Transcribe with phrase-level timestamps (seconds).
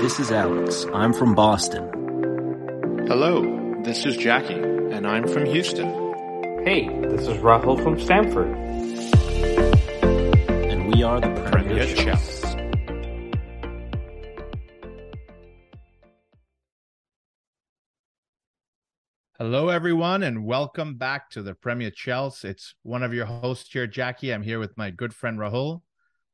[0.00, 0.86] This is Alex.
[0.94, 1.88] I'm from Boston.
[3.08, 5.88] Hello, this is Jackie, and I'm from Houston.
[6.64, 8.46] Hey, this is Rahul from Stanford.
[10.70, 12.44] And we are the Premier, Premier Chels.
[12.44, 12.54] Chels.
[19.36, 22.46] Hello, everyone, and welcome back to the Premier Chelsea.
[22.50, 24.32] It's one of your hosts here, Jackie.
[24.32, 25.82] I'm here with my good friend Rahul.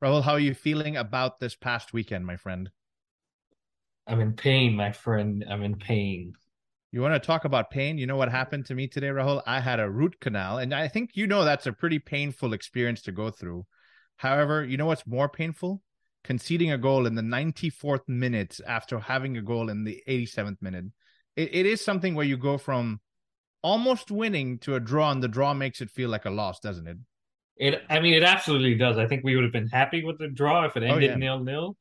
[0.03, 2.71] Rahul, how are you feeling about this past weekend, my friend?
[4.07, 5.45] I'm in pain, my friend.
[5.49, 6.35] I'm in pain.
[6.93, 7.99] You want to talk about pain?
[7.99, 9.43] You know what happened to me today, Rahul?
[9.47, 13.03] I had a root canal, and I think you know that's a pretty painful experience
[13.03, 13.67] to go through.
[14.17, 15.83] However, you know what's more painful?
[16.23, 20.85] Conceding a goal in the 94th minute after having a goal in the 87th minute.
[21.37, 23.01] It, it is something where you go from
[23.63, 26.87] almost winning to a draw, and the draw makes it feel like a loss, doesn't
[26.87, 26.99] it?
[27.57, 27.83] It.
[27.89, 28.99] I mean, it absolutely does.
[28.99, 31.17] I think we would have been happy with the draw if it oh, ended yeah.
[31.17, 31.77] nil nil.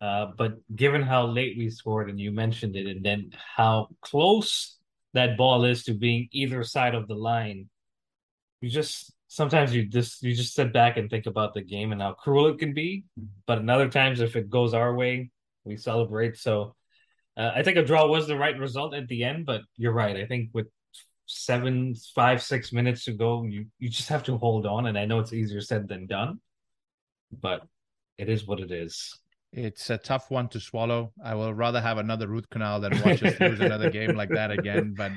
[0.00, 4.76] Uh, but given how late we scored, and you mentioned it, and then how close
[5.14, 7.68] that ball is to being either side of the line,
[8.60, 12.00] you just sometimes you just you just sit back and think about the game and
[12.00, 13.04] how cruel it can be.
[13.46, 15.30] But in other times, if it goes our way,
[15.64, 16.36] we celebrate.
[16.36, 16.74] So
[17.36, 19.46] uh, I think a draw was the right result at the end.
[19.46, 20.16] But you're right.
[20.16, 20.66] I think with
[21.26, 24.86] seven, five, six minutes to go, you you just have to hold on.
[24.86, 26.40] And I know it's easier said than done,
[27.32, 27.62] but
[28.18, 29.18] it is what it is.
[29.52, 31.12] It's a tough one to swallow.
[31.22, 34.50] I will rather have another root canal than watch us lose another game like that
[34.50, 34.94] again.
[34.96, 35.12] But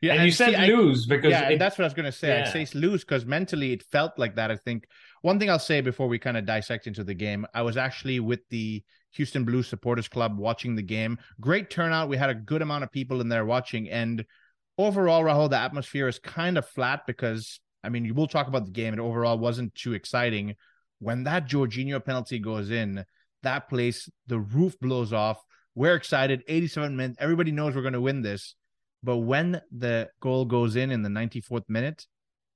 [0.00, 2.12] yeah, and you said see, lose because yeah, it, that's what I was going to
[2.12, 2.28] say.
[2.28, 2.44] Yeah.
[2.46, 4.50] I'd say lose because mentally it felt like that.
[4.50, 4.86] I think
[5.20, 8.18] one thing I'll say before we kind of dissect into the game, I was actually
[8.18, 11.18] with the Houston Blues Supporters Club watching the game.
[11.40, 12.08] Great turnout.
[12.08, 14.24] We had a good amount of people in there watching, and
[14.78, 18.64] overall, Rahul, the atmosphere is kind of flat because I mean, you will talk about
[18.64, 18.94] the game.
[18.94, 20.54] It overall wasn't too exciting.
[21.00, 23.04] When that Jorginho penalty goes in,
[23.42, 25.42] that place, the roof blows off.
[25.74, 26.42] We're excited.
[26.48, 27.16] 87 minutes.
[27.20, 28.54] Everybody knows we're going to win this.
[29.02, 32.06] But when the goal goes in in the 94th minute,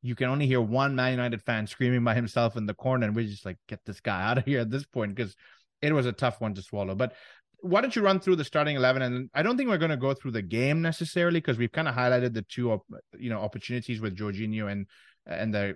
[0.03, 3.07] you can only hear one Man United fan screaming by himself in the corner.
[3.07, 5.35] And we're just like, get this guy out of here at this point because
[5.83, 6.95] it was a tough one to swallow.
[6.95, 7.15] But
[7.61, 9.03] why don't you run through the starting 11?
[9.03, 11.89] And I don't think we're going to go through the game necessarily because we've kind
[11.89, 12.81] of highlighted the two,
[13.19, 14.87] you know, opportunities with Jorginho and,
[15.27, 15.75] and the,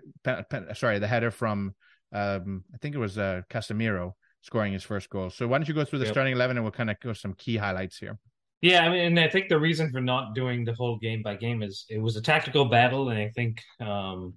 [0.74, 1.74] sorry, the header from,
[2.12, 5.30] um, I think it was uh, Casemiro scoring his first goal.
[5.30, 6.14] So why don't you go through the Yep.
[6.14, 8.18] starting eleven and we'll kind of go some key highlights here.
[8.62, 11.36] Yeah, I mean, and I think the reason for not doing the whole game by
[11.36, 14.34] game is it was a tactical battle, and I think um,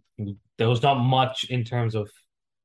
[0.57, 2.09] there was not much in terms of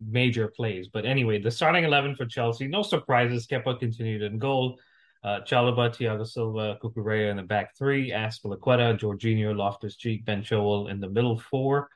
[0.00, 0.88] major plays.
[0.92, 3.46] But anyway, the starting eleven for Chelsea, no surprises.
[3.48, 4.78] Kepa continued in goal.
[5.24, 11.00] Uh, Chalobah, Thiago Silva, Cucurella in the back three, Azpilicueta, Jorginho, Loftus-Cheek, Ben Chilwell in
[11.00, 11.88] the middle four.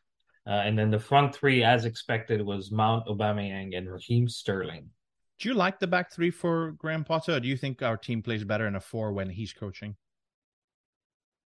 [0.44, 4.91] Uh, and then the front three, as expected, was Mount, Aubameyang, and Raheem Sterling.
[5.42, 8.22] Do you like the back three for Graham Potter, or do you think our team
[8.22, 9.97] plays better in a four when he's coaching?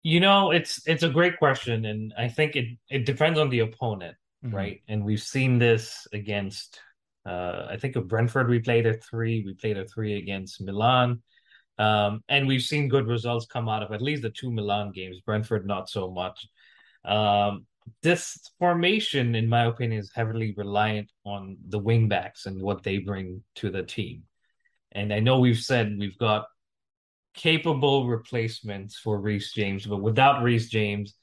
[0.03, 3.61] You know, it's it's a great question, and I think it it depends on the
[3.61, 4.15] opponent,
[4.45, 4.53] Mhm.
[4.53, 4.83] right?
[4.87, 6.79] And we've seen this against,
[7.25, 11.23] uh, I think of Brentford, we played a three, we played a three against Milan,
[11.79, 15.23] um, and we've seen good results come out of at least the two Milan games.
[15.23, 16.47] Brentford, not so much.
[17.03, 17.67] Um,
[18.03, 23.43] this formation, in my opinion, is heavily reliant on the wingbacks and what they bring
[23.57, 24.25] to the team.
[24.93, 26.47] And I know we've said we've got
[27.35, 31.15] capable replacements for Reece James, but without Reece James,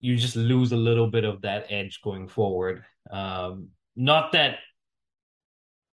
[0.00, 2.84] you just lose a little bit of that edge going forward.
[3.10, 4.58] Um, not that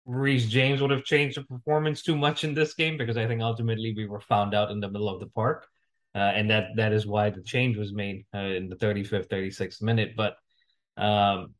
[0.06, 3.42] Reece James would have changed the performance too much in this game, because I think
[3.42, 5.68] ultimately we were found out in the middle of the park.
[6.16, 9.81] Uh, and that that is why the change was made uh, in the 35th, 36th
[9.81, 10.16] minute.
[10.18, 10.36] But
[10.97, 11.53] um,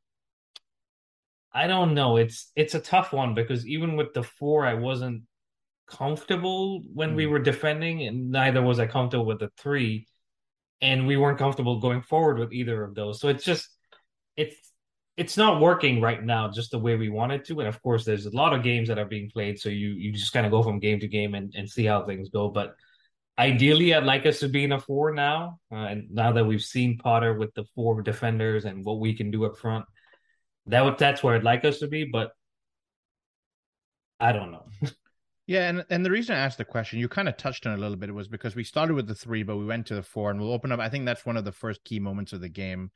[1.53, 2.17] I don't know.
[2.17, 5.23] It's it's a tough one because even with the four, I wasn't
[5.88, 7.31] comfortable when we Mm.
[7.31, 10.07] were defending, and neither was I comfortable with the three,
[10.81, 13.19] and we weren't comfortable going forward with either of those.
[13.21, 13.69] So it's just
[14.38, 14.55] it's
[15.17, 17.59] it's not working right now just the way we want it to.
[17.59, 20.11] And of course, there's a lot of games that are being played, so you you
[20.13, 22.50] just kind of go from game to game and, and see how things go.
[22.50, 22.75] But
[23.39, 25.59] ideally, I'd like us to be in a four now.
[25.71, 29.31] Uh, and now that we've seen Potter with the four defenders and what we can
[29.31, 29.86] do up front,
[30.68, 32.03] that would that's where I'd like us to be.
[32.03, 32.31] But
[34.19, 34.65] I don't know.
[35.50, 37.81] Yeah, and and the reason I asked the question, you kind of touched on a
[37.81, 40.30] little bit, was because we started with the three, but we went to the four,
[40.30, 40.80] and we'll open up.
[40.80, 42.91] I think that's one of the first key moments of the game.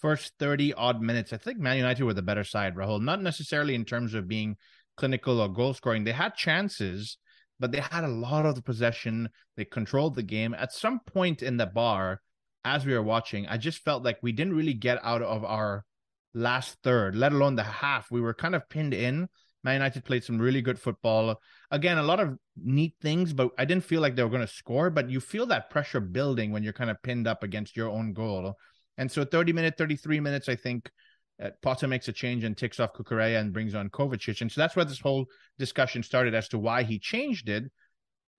[0.00, 3.00] First thirty odd minutes, I think Man United were the better side, Rahul.
[3.00, 4.56] Not necessarily in terms of being
[4.96, 6.02] clinical or goal scoring.
[6.02, 7.18] They had chances,
[7.62, 9.30] but they had a lot of the possession.
[9.56, 10.52] They controlled the game.
[10.52, 12.20] At some point in the bar,
[12.64, 15.86] as we were watching, I just felt like we didn't really get out of our
[16.34, 18.10] last third, let alone the half.
[18.10, 19.28] We were kind of pinned in
[19.64, 21.40] Man United played some really good football.
[21.70, 24.52] Again, a lot of neat things, but I didn't feel like they were going to
[24.52, 24.90] score.
[24.90, 28.12] But you feel that pressure building when you're kind of pinned up against your own
[28.12, 28.54] goal.
[28.98, 30.90] And so 30 minutes, 33 minutes, I think
[31.40, 34.40] uh, Potter makes a change and takes off Cucurella and brings on Kovacic.
[34.40, 35.26] And so that's where this whole
[35.58, 37.64] discussion started as to why he changed it.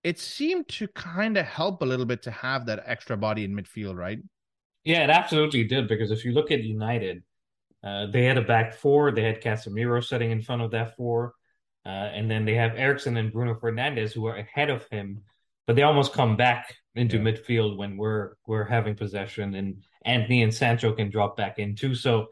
[0.02, 3.54] It seemed to kind of help a little bit to have that extra body in
[3.54, 4.18] midfield, right?
[4.84, 5.88] Yeah, it absolutely did.
[5.88, 7.22] Because if you look at United,
[7.82, 9.12] uh, they had a back four.
[9.12, 11.34] They had Casemiro sitting in front of that four.
[11.86, 15.20] Uh, and then they have Eriksen and Bruno Fernandes who are ahead of him,
[15.66, 17.24] but they almost come back into yeah.
[17.24, 21.94] midfield when we're we're having possession, and Antony and Sancho can drop back in too.
[21.94, 22.28] So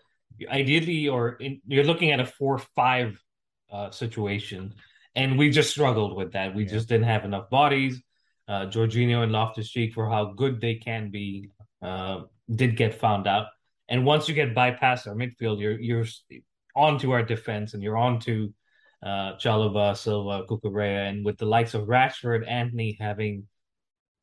[0.48, 3.18] ideally, or in, you're looking at a four-five
[3.72, 4.74] uh, situation,
[5.14, 6.54] and we just struggled with that.
[6.54, 6.70] We yeah.
[6.70, 8.00] just didn't have enough bodies.
[8.48, 11.50] Uh, Jorginho and Loftus Cheek, for how good they can be,
[11.80, 12.22] uh,
[12.54, 13.46] did get found out.
[13.88, 16.06] And once you get bypassed our midfield, you're you're
[16.74, 18.52] onto our defense and you're onto
[19.04, 23.46] uh, Silva, Cucurella, and with the likes of Rashford, Antony having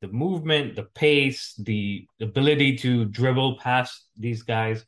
[0.02, 4.86] the movement, the pace, the ability to dribble past these guys,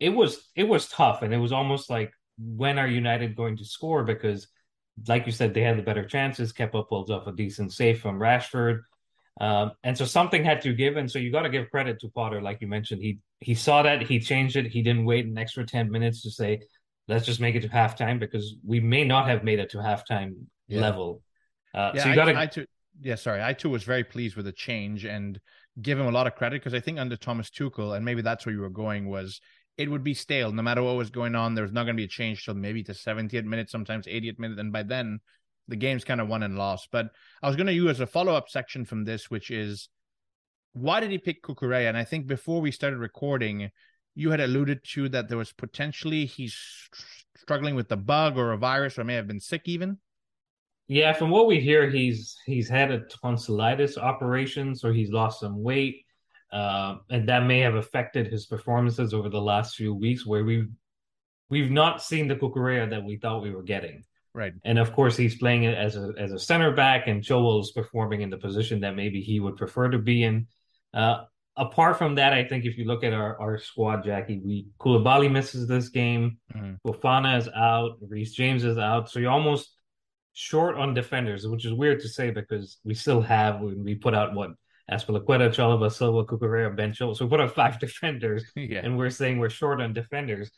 [0.00, 3.64] it was it was tough, and it was almost like when are United going to
[3.64, 4.04] score?
[4.04, 4.48] Because,
[5.06, 6.52] like you said, they had the better chances.
[6.52, 8.80] Kepa pulls off a decent save from Rashford.
[9.40, 12.08] Um, and so something had to give, and so you got to give credit to
[12.08, 13.02] Potter, like you mentioned.
[13.02, 14.66] He he saw that, he changed it.
[14.66, 16.60] He didn't wait an extra ten minutes to say,
[17.08, 20.34] "Let's just make it to halftime," because we may not have made it to halftime
[20.68, 20.80] yeah.
[20.80, 21.22] level.
[21.74, 22.38] Uh, yeah, so you got to.
[22.38, 22.66] I, too,
[23.00, 25.40] yeah, sorry, I too was very pleased with the change and
[25.82, 28.46] give him a lot of credit because I think under Thomas Tuchel, and maybe that's
[28.46, 29.40] where you were going, was
[29.76, 31.54] it would be stale no matter what was going on.
[31.54, 34.38] There was not going to be a change till maybe to 70th minute, sometimes 80th
[34.38, 35.20] minute, and by then
[35.68, 36.88] the game's kind of won and lost.
[36.92, 37.10] But
[37.42, 39.88] I was going to use a follow up section from this, which is
[40.72, 41.88] why did he pick Cucurella?
[41.88, 43.70] And I think before we started recording,
[44.14, 46.56] you had alluded to that there was potentially he's
[47.36, 49.98] struggling with the bug or a virus or may have been sick even.
[50.86, 55.62] Yeah, from what we hear, he's he's had a tonsillitis operation, so he's lost some
[55.62, 56.03] weight,
[56.54, 60.58] uh, and that may have affected his performances over the last few weeks, where we
[60.58, 60.68] we've,
[61.50, 64.04] we've not seen the Cucurella that we thought we were getting.
[64.32, 64.52] Right.
[64.64, 68.20] And of course, he's playing it as a as a center back, and is performing
[68.20, 70.46] in the position that maybe he would prefer to be in.
[70.92, 71.24] Uh,
[71.56, 75.30] apart from that, I think if you look at our, our squad, Jackie, we Koulibaly
[75.30, 76.38] misses this game.
[76.54, 77.26] Mm-hmm.
[77.36, 77.98] Is out.
[78.00, 79.10] Reece James is out.
[79.10, 79.74] So you're almost
[80.34, 84.14] short on defenders, which is weird to say because we still have when we put
[84.14, 84.50] out what
[84.90, 86.94] Azpilicueta, Chalobah, Silva, Cucurella, Ben.
[86.94, 88.80] So we put out five defenders, yeah.
[88.82, 90.50] and we're saying we're short on defenders.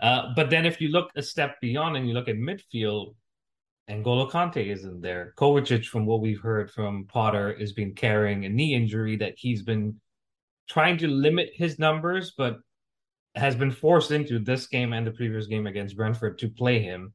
[0.00, 3.14] Uh, but then if you look a step beyond and you look at midfield,
[3.90, 5.34] N'Golo Kante isn't there.
[5.36, 9.62] Kovacic, from what we've heard from Potter, has been carrying a knee injury that he's
[9.62, 10.00] been
[10.68, 12.58] trying to limit his numbers, but
[13.34, 17.12] has been forced into this game and the previous game against Brentford to play him.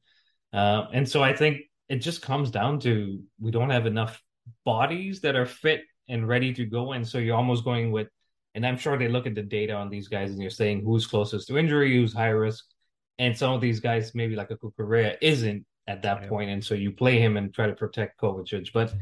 [0.52, 4.20] Uh, and so I think it just comes down to we don't have enough
[4.64, 6.92] bodies that are fit and ready to go.
[6.92, 8.08] And so you're almost going with,
[8.54, 11.06] and I'm sure they look at the data on these guys and you're saying who's
[11.06, 12.64] closest to injury, who's high risk.
[13.18, 16.28] And some of these guys, maybe like a Cucurella, isn't at that yeah.
[16.28, 18.72] point, and so you play him and try to protect Kovacic.
[18.72, 18.94] But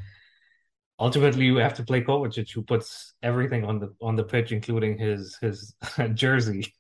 [0.99, 4.97] ultimately, you have to play Kovacic, who puts everything on the on the pitch, including
[4.97, 5.75] his his
[6.15, 6.73] jersey.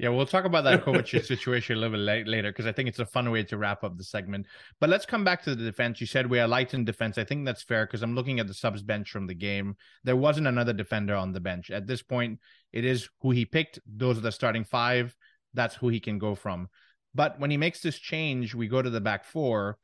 [0.00, 3.00] Yeah, we'll talk about that Kovacic situation a little bit later because I think it's
[3.00, 4.46] a fun way to wrap up the segment.
[4.80, 6.00] But let's come back to the defense.
[6.00, 7.18] You said we are light in defense.
[7.18, 9.76] I think that's fair because I'm looking at the subs bench from the game.
[10.02, 11.70] There wasn't another defender on the bench.
[11.70, 12.40] At this point,
[12.72, 13.78] it is who he picked.
[13.86, 15.14] Those are the starting five.
[15.52, 16.70] That's who he can go from.
[17.14, 19.76] But when he makes this change, we go to the back four.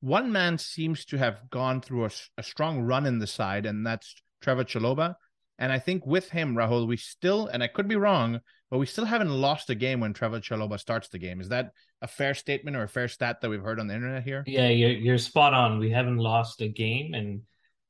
[0.00, 3.84] One man seems to have gone through a, a strong run in the side, and
[3.84, 5.16] that's Trevor Chalobah.
[5.58, 8.40] And I think with him, Rahul, we still, and I could be wrong,
[8.74, 11.40] but we still haven't lost a game when Trevor Chalobah starts the game.
[11.40, 11.70] Is that
[12.02, 14.42] a fair statement or a fair stat that we've heard on the internet here?
[14.48, 15.78] Yeah, you're, you're spot on.
[15.78, 17.42] We haven't lost a game, and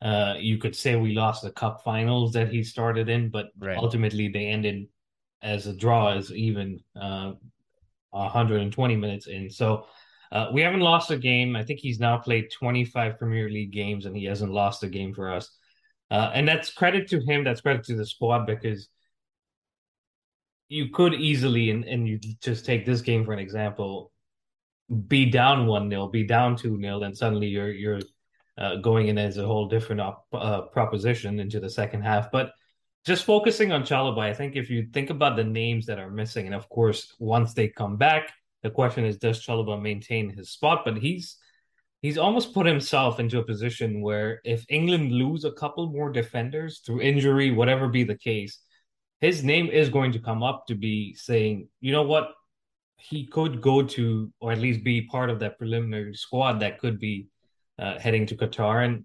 [0.02, 3.78] uh, you could say we lost the cup finals that he started in, but right.
[3.78, 4.88] ultimately they ended
[5.40, 6.80] as a draw, as even.
[6.94, 7.32] Uh,
[8.14, 9.50] 120 minutes in.
[9.50, 9.86] So
[10.32, 11.56] uh, we haven't lost a game.
[11.56, 15.12] I think he's now played 25 Premier League games and he hasn't lost a game
[15.12, 15.50] for us.
[16.10, 17.44] Uh, and that's credit to him.
[17.44, 18.88] That's credit to the squad because
[20.74, 24.10] you could easily, and, and you just take this game for an example,
[25.06, 28.00] be down 1 0, be down 2 0, and suddenly you're, you're
[28.58, 32.32] uh, going in as a whole different op- uh, proposition into the second half.
[32.32, 32.52] But
[33.06, 36.46] just focusing on Chalobah, I think if you think about the names that are missing,
[36.46, 38.32] and of course, once they come back,
[38.64, 40.82] the question is, does Chalobah maintain his spot?
[40.84, 41.36] But he's
[42.02, 46.80] he's almost put himself into a position where if England lose a couple more defenders
[46.80, 48.58] through injury, whatever be the case,
[49.24, 52.32] his name is going to come up to be saying, you know what,
[52.96, 57.00] he could go to, or at least be part of that preliminary squad that could
[57.00, 57.28] be
[57.78, 58.84] uh, heading to Qatar.
[58.84, 59.04] And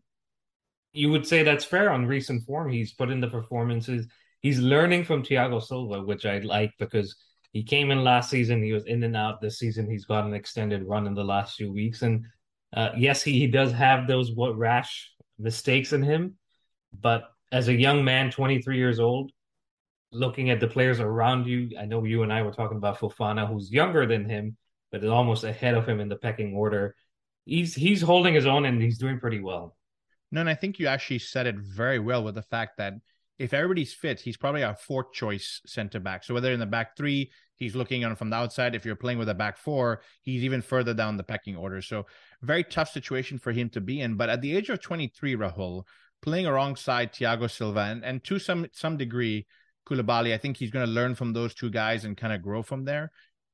[0.92, 2.70] you would say that's fair on recent form.
[2.70, 4.08] He's put in the performances.
[4.42, 7.16] He's learning from Thiago Silva, which I like because
[7.54, 8.62] he came in last season.
[8.62, 9.90] He was in and out this season.
[9.90, 12.02] He's got an extended run in the last few weeks.
[12.02, 12.26] And
[12.74, 16.36] uh, yes, he, he does have those what rash mistakes in him.
[16.92, 19.32] But as a young man, 23 years old,
[20.12, 23.48] looking at the players around you, I know you and I were talking about Fofana,
[23.48, 24.58] who's younger than him,
[24.92, 26.96] but is almost ahead of him in the pecking order.
[27.46, 29.76] He's he's holding his own and he's doing pretty well.
[30.32, 32.94] No, and I think you actually said it very well with the fact that
[33.40, 36.24] if everybody's fit, he's probably our fourth choice center back.
[36.24, 38.76] So whether in the back three, he's looking on from the outside.
[38.76, 41.82] If you're playing with a back four, he's even further down the pecking order.
[41.82, 42.06] So
[42.42, 44.16] very tough situation for him to be in.
[44.16, 45.84] But at the age of 23, Rahul,
[46.22, 49.48] playing alongside Thiago Silva and, and to some some degree,
[49.88, 52.62] Koulibaly, I think he's going to learn from those two guys and kind of grow
[52.62, 53.12] from there.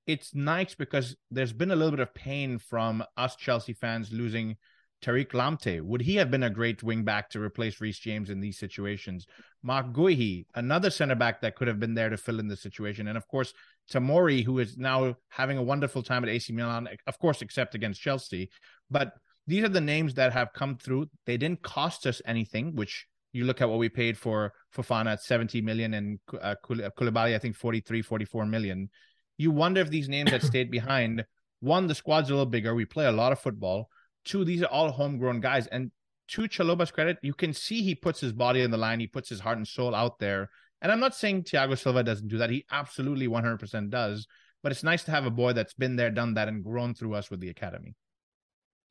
[0.08, 4.58] It's nice because there's been a little bit of pain from us Chelsea fans losing
[5.03, 5.82] Tariq Lamptey.
[5.82, 9.25] Would he have been a great wing back to replace Reece James in these situations?
[9.63, 13.08] Marc Guehi, another center back that could have been there to fill in the situation.
[13.08, 13.53] And of course,
[13.91, 18.01] Tamori, who is now having a wonderful time at AC Milan, of course, except against
[18.01, 18.50] Chelsea.
[18.89, 19.13] But
[19.48, 21.08] these are the names that have come through.
[21.25, 25.22] They didn't cost us anything, which you look at what we paid for Fofana at
[25.22, 28.89] 70 million and uh, Koulibaly, I think 43, 44 million.
[29.38, 31.25] You wonder if these names had stayed behind.
[31.60, 32.74] One, the squad's a little bigger.
[32.74, 33.89] We play a lot of football.
[34.24, 35.68] Two, these are all homegrown guys.
[35.68, 35.92] And
[36.30, 39.01] to Chalobah's credit, you can see he puts his body in the line.
[39.01, 40.50] He puts his heart and soul out there.
[40.82, 42.50] And I'm not saying Thiago Silva doesn't do that.
[42.50, 44.27] He absolutely 100% does.
[44.63, 47.15] But it's nice to have a boy that's been there, done that, and grown through
[47.15, 47.96] us with the academy.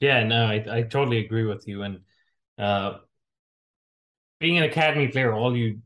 [0.01, 1.83] Yeah, no, I, I totally agree with you.
[1.83, 2.01] And
[2.59, 2.99] uh,
[4.41, 5.81] being an academy player, all you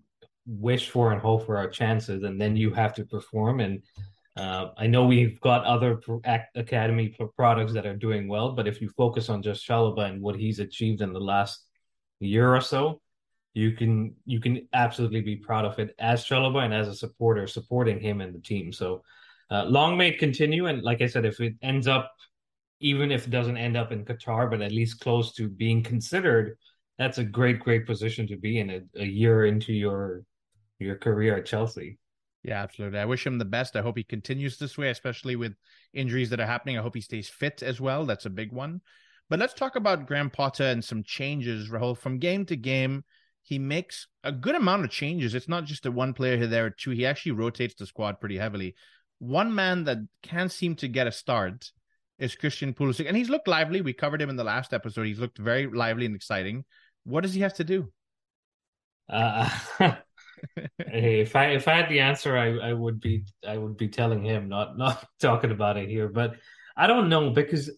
[0.46, 3.60] wish for and hope for are chances, and then you have to perform.
[3.60, 3.82] And
[4.36, 6.00] uh, I know we've got other
[6.54, 10.36] academy products that are doing well, but if you focus on just Chalobah and what
[10.36, 11.64] he's achieved in the last
[12.20, 13.00] year or so,
[13.54, 17.46] you can you can absolutely be proud of it as Chalobah and as a supporter
[17.46, 18.72] supporting him and the team.
[18.72, 19.02] So
[19.50, 20.66] uh, long may it continue.
[20.66, 22.12] And like I said, if it ends up,
[22.80, 26.56] even if it doesn't end up in Qatar, but at least close to being considered,
[26.98, 30.22] that's a great, great position to be in a, a year into your
[30.78, 31.98] your career at Chelsea.
[32.44, 33.00] Yeah, absolutely.
[33.00, 33.76] I wish him the best.
[33.76, 35.54] I hope he continues this way, especially with
[35.92, 36.78] injuries that are happening.
[36.78, 38.06] I hope he stays fit as well.
[38.06, 38.80] That's a big one.
[39.28, 41.98] But let's talk about Graham Potter and some changes, Rahul.
[41.98, 43.04] From game to game,
[43.42, 45.34] he makes a good amount of changes.
[45.34, 46.90] It's not just a one player here, there, or two.
[46.90, 48.74] He actually rotates the squad pretty heavily.
[49.18, 51.70] One man that can't seem to get a start
[52.18, 53.80] is Christian Pulisic, and he's looked lively.
[53.80, 55.06] We covered him in the last episode.
[55.06, 56.64] He's looked very lively and exciting.
[57.08, 57.88] What does he have to do?
[59.08, 59.48] Uh,
[60.78, 64.22] if I if I had the answer, I, I would be I would be telling
[64.24, 66.08] him, not not talking about it here.
[66.08, 66.36] But
[66.76, 67.70] I don't know because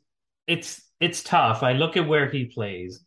[0.47, 1.63] it's it's tough.
[1.63, 3.05] I look at where he plays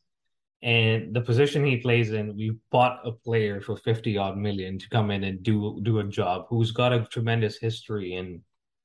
[0.62, 2.36] and the position he plays in.
[2.38, 6.06] We bought a player for fifty odd million to come in and do do a
[6.06, 6.46] job.
[6.50, 8.42] Who's got a tremendous history in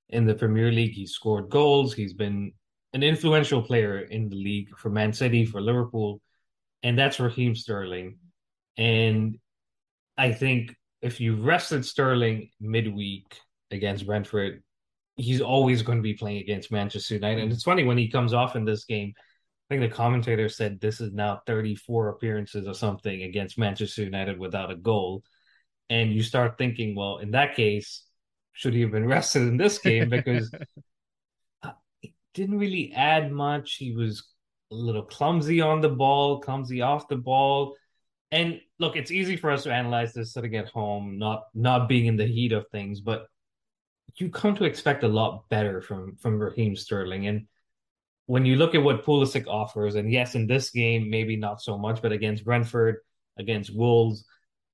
[0.08, 0.92] in the Premier League.
[0.92, 1.94] He's scored goals.
[1.94, 2.52] He's been
[2.94, 6.20] an influential player in the league for Man City, for Liverpool,
[6.82, 8.18] and that's Raheem Sterling.
[8.76, 9.38] And
[10.16, 13.38] I think if you rested Sterling midweek
[13.70, 14.62] against Brentford,
[15.16, 17.42] he's always going to be playing against Manchester United.
[17.42, 19.12] And it's funny when he comes off in this game.
[19.16, 24.38] I think the commentator said this is now 34 appearances or something against Manchester United
[24.38, 25.22] without a goal.
[25.90, 28.04] And you start thinking, well, in that case,
[28.52, 30.08] should he have been rested in this game?
[30.08, 30.50] Because
[31.62, 33.74] uh, he didn't really add much.
[33.74, 34.26] He was
[34.70, 37.76] a little clumsy on the ball, clumsy off the ball
[38.30, 42.06] and look, it's easy for us to analyze this sitting at home, not not being
[42.06, 43.26] in the heat of things, but
[44.16, 47.26] you come to expect a lot better from from Raheem Sterling.
[47.26, 47.46] And
[48.26, 51.78] when you look at what Pulisic offers, and yes, in this game, maybe not so
[51.78, 52.96] much, but against Brentford,
[53.38, 54.26] against Wolves,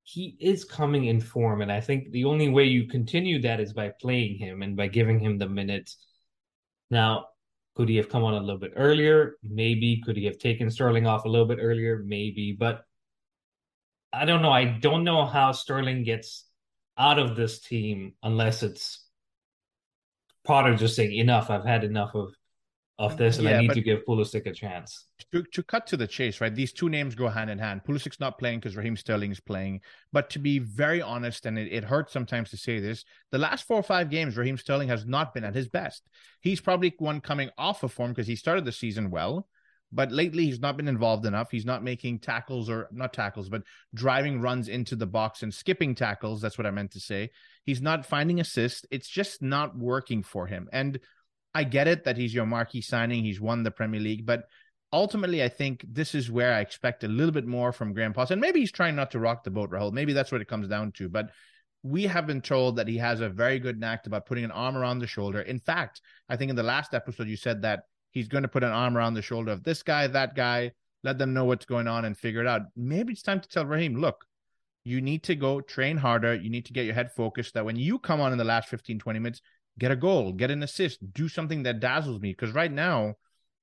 [0.03, 1.63] he is coming in form.
[1.63, 4.89] And I think the only way you continue that is by playing him and by
[4.89, 5.99] giving him the minutes.
[6.91, 7.27] Now,
[7.75, 9.37] could he have come on a little bit earlier?
[9.43, 10.01] Maybe.
[10.05, 12.03] Could he have taken Sterling off a little bit earlier?
[12.05, 12.53] Maybe.
[12.53, 12.85] But
[14.13, 14.53] I don't know.
[14.53, 16.47] I don't know how Sterling gets
[16.97, 19.05] out of this team unless it's
[20.45, 21.51] Potter just saying enough.
[21.51, 22.35] I've had enough of
[22.99, 25.07] of mm, this, and yeah, I need to give Pulisic a chance.
[25.33, 26.55] To, to cut to the chase, right?
[26.55, 27.83] These two names go hand in hand.
[27.87, 29.81] Pulisic's not playing because Raheem Sterling is playing.
[30.13, 33.67] But to be very honest, and it, it hurts sometimes to say this, the last
[33.67, 36.09] four or five games, Raheem Sterling has not been at his best.
[36.41, 39.49] He's probably one coming off of form because he started the season well.
[39.93, 41.53] But lately, he's not been involved enough.
[41.53, 43.63] He's not making tackles or not tackles, but
[43.95, 46.41] driving runs into the box and skipping tackles.
[46.41, 47.31] That's what I meant to say.
[47.65, 48.85] He's not finding assists.
[48.91, 50.69] It's just not working for him.
[50.73, 50.99] And
[51.55, 53.25] I get it that he's your marquee signing.
[53.25, 54.49] He's won the Premier League, but
[54.93, 58.15] ultimately, I think this is where I expect a little bit more from Graham.
[58.17, 59.93] And maybe he's trying not to rock the boat, Rahul.
[59.93, 61.09] Maybe that's what it comes down to.
[61.09, 61.31] But
[61.83, 64.77] we have been told that he has a very good knack about putting an arm
[64.77, 65.43] around the shoulder.
[65.43, 68.65] In fact, I think in the last episode you said that he's going to put
[68.65, 71.87] an arm around the shoulder of this guy, that guy, let them know what's going
[71.87, 72.63] on and figure it out.
[72.75, 74.25] Maybe it's time to tell Raheem, look,
[74.85, 76.35] you need to go train harder.
[76.35, 78.69] You need to get your head focused that when you come on in the last
[78.69, 79.43] 15, 20 minutes,
[79.79, 82.31] get a goal, get an assist, do something that dazzles me.
[82.31, 83.15] Because right now,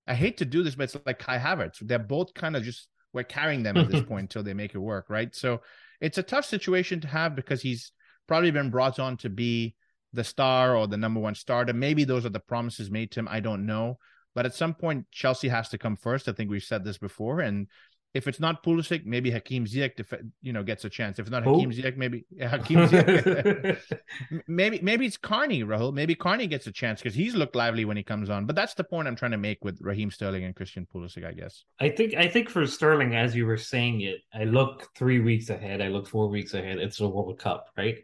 [0.08, 1.80] I hate to do this, but it's like Kai Havertz.
[1.80, 4.80] They're both kind of just we're carrying them at this point until they make it
[4.80, 5.34] work, right?
[5.36, 5.62] So
[6.00, 7.92] it's a tough situation to have because he's
[8.28, 9.76] probably been brought on to be
[10.14, 11.74] the star or the number one starter.
[11.74, 13.28] Maybe those are the promises made to him.
[13.30, 13.98] I don't know.
[14.34, 16.28] But at some point, Chelsea has to come first.
[16.30, 17.42] I think we've said this before.
[17.42, 17.68] And
[18.14, 21.18] if it's not Pulisic, maybe Hakim Ziyech, you know, gets a chance.
[21.18, 23.80] If it's not Hakim Ziyech, maybe Hakim Ziyech.
[24.48, 25.94] maybe maybe it's Carney, Rahul.
[25.94, 28.46] Maybe Carney gets a chance because he's looked lively when he comes on.
[28.46, 31.32] But that's the point I'm trying to make with Raheem Sterling and Christian Pulisic, I
[31.32, 31.64] guess.
[31.80, 35.50] I think I think for Sterling, as you were saying it, I look three weeks
[35.50, 35.82] ahead.
[35.82, 36.80] I look four weeks ahead.
[36.80, 37.98] It's the World Cup, right?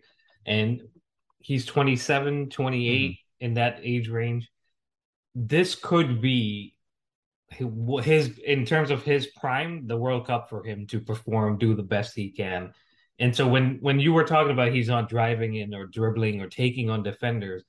[0.45, 0.83] And
[1.39, 3.45] he's 27, 28 mm-hmm.
[3.45, 4.49] in that age range.
[5.35, 6.76] This could be
[7.49, 11.83] his in terms of his prime, the World Cup for him to perform, do the
[11.83, 12.73] best he can.
[13.19, 16.47] And so when when you were talking about he's not driving in or dribbling or
[16.47, 17.63] taking on defenders,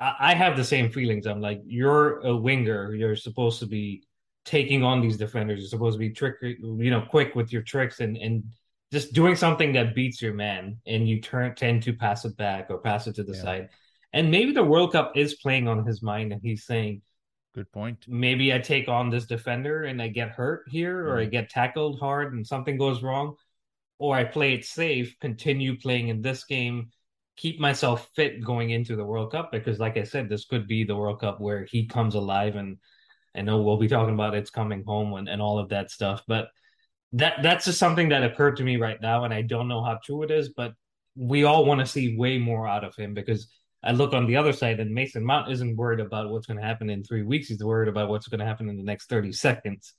[0.00, 1.26] I, I have the same feelings.
[1.26, 2.94] I'm like, you're a winger.
[2.94, 4.02] You're supposed to be
[4.44, 5.60] taking on these defenders.
[5.60, 8.44] You're supposed to be trick, you know, quick with your tricks and and
[8.92, 12.66] just doing something that beats your man, and you turn tend to pass it back
[12.70, 13.42] or pass it to the yeah.
[13.42, 13.68] side.
[14.12, 17.02] And maybe the World Cup is playing on his mind, and he's saying,
[17.54, 18.04] Good point.
[18.08, 21.30] Maybe I take on this defender and I get hurt here, or I mm-hmm.
[21.30, 23.36] get tackled hard and something goes wrong,
[23.98, 26.90] or I play it safe, continue playing in this game,
[27.36, 30.82] keep myself fit going into the World Cup because, like I said, this could be
[30.82, 32.56] the World Cup where he comes alive.
[32.56, 32.78] And
[33.36, 36.22] I know we'll be talking about it's coming home and, and all of that stuff,
[36.26, 36.48] but
[37.14, 39.98] that that's just something that occurred to me right now, and I don't know how
[40.04, 40.72] true it is, but
[41.16, 43.46] we all want to see way more out of him because
[43.84, 46.66] I look on the other side, and Mason Mount isn't worried about what's going to
[46.66, 47.48] happen in three weeks.
[47.48, 49.92] He's worried about what's going to happen in the next 30 seconds.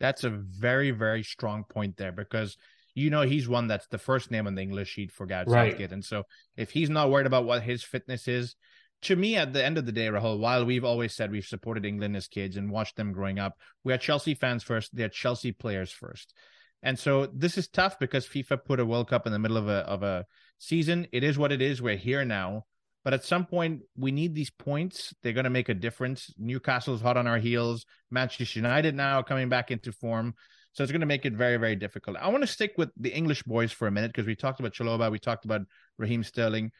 [0.00, 2.56] That's a very, very strong point there because
[2.94, 5.72] you know he's one that's the first name on the English sheet for Gareth right.
[5.72, 5.92] Southgate.
[5.92, 6.24] And so
[6.56, 8.56] if he's not worried about what his fitness is,
[9.02, 11.84] to me, at the end of the day, Rahul, while we've always said we've supported
[11.84, 14.94] England as kids and watched them growing up, we are Chelsea fans first.
[14.94, 16.34] They're Chelsea players first.
[16.82, 19.68] And so this is tough because FIFA put a World Cup in the middle of
[19.68, 20.26] a of a
[20.58, 21.06] season.
[21.12, 21.80] It is what it is.
[21.80, 22.64] We're here now.
[23.04, 25.14] But at some point, we need these points.
[25.22, 26.32] They're going to make a difference.
[26.38, 27.84] Newcastle's hot on our heels.
[28.10, 30.34] Manchester United now coming back into form.
[30.72, 32.16] So it's going to make it very, very difficult.
[32.16, 34.72] I want to stick with the English boys for a minute because we talked about
[34.72, 35.60] Chalobah, we talked about
[35.98, 36.72] Raheem Sterling.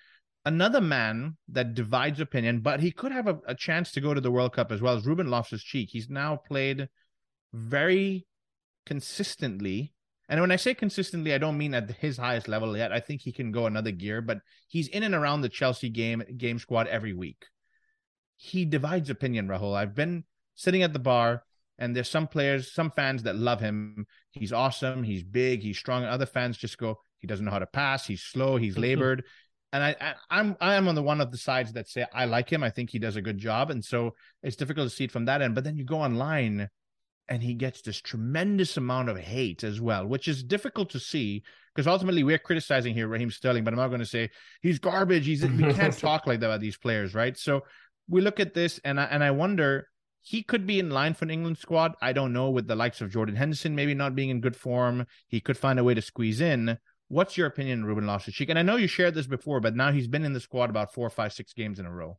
[0.46, 4.20] Another man that divides opinion, but he could have a, a chance to go to
[4.20, 5.90] the World Cup as well as Ruben Loftus Cheek.
[5.92, 6.88] He's now played
[7.52, 8.26] very
[8.84, 9.93] consistently
[10.28, 12.92] and when I say consistently, I don't mean at his highest level yet.
[12.92, 16.22] I think he can go another gear, but he's in and around the Chelsea game
[16.37, 17.44] game squad every week.
[18.37, 19.76] He divides opinion, Rahul.
[19.76, 21.42] I've been sitting at the bar,
[21.78, 24.06] and there's some players, some fans that love him.
[24.32, 25.02] He's awesome.
[25.02, 25.62] He's big.
[25.62, 26.04] He's strong.
[26.04, 28.06] Other fans just go, he doesn't know how to pass.
[28.06, 28.56] He's slow.
[28.56, 29.24] He's labored.
[29.72, 32.26] and I, I I'm I am on the one of the sides that say I
[32.26, 32.62] like him.
[32.62, 35.24] I think he does a good job, and so it's difficult to see it from
[35.24, 35.54] that end.
[35.54, 36.68] But then you go online
[37.28, 41.42] and he gets this tremendous amount of hate as well, which is difficult to see
[41.74, 44.30] because ultimately we're criticizing here Raheem Sterling, but I'm not going to say
[44.62, 45.26] he's garbage.
[45.26, 47.37] He's we can't talk like that about these players, right?
[47.37, 47.62] So
[48.08, 49.88] we look at this and I, and I wonder
[50.22, 51.94] he could be in line for an England squad.
[52.00, 55.06] I don't know with the likes of Jordan Henderson maybe not being in good form.
[55.26, 56.78] He could find a way to squeeze in.
[57.08, 58.48] What's your opinion, Ruben Loftus-Cheek?
[58.48, 60.94] And I know you shared this before, but now he's been in the squad about
[60.94, 62.18] four, five, six games in a row.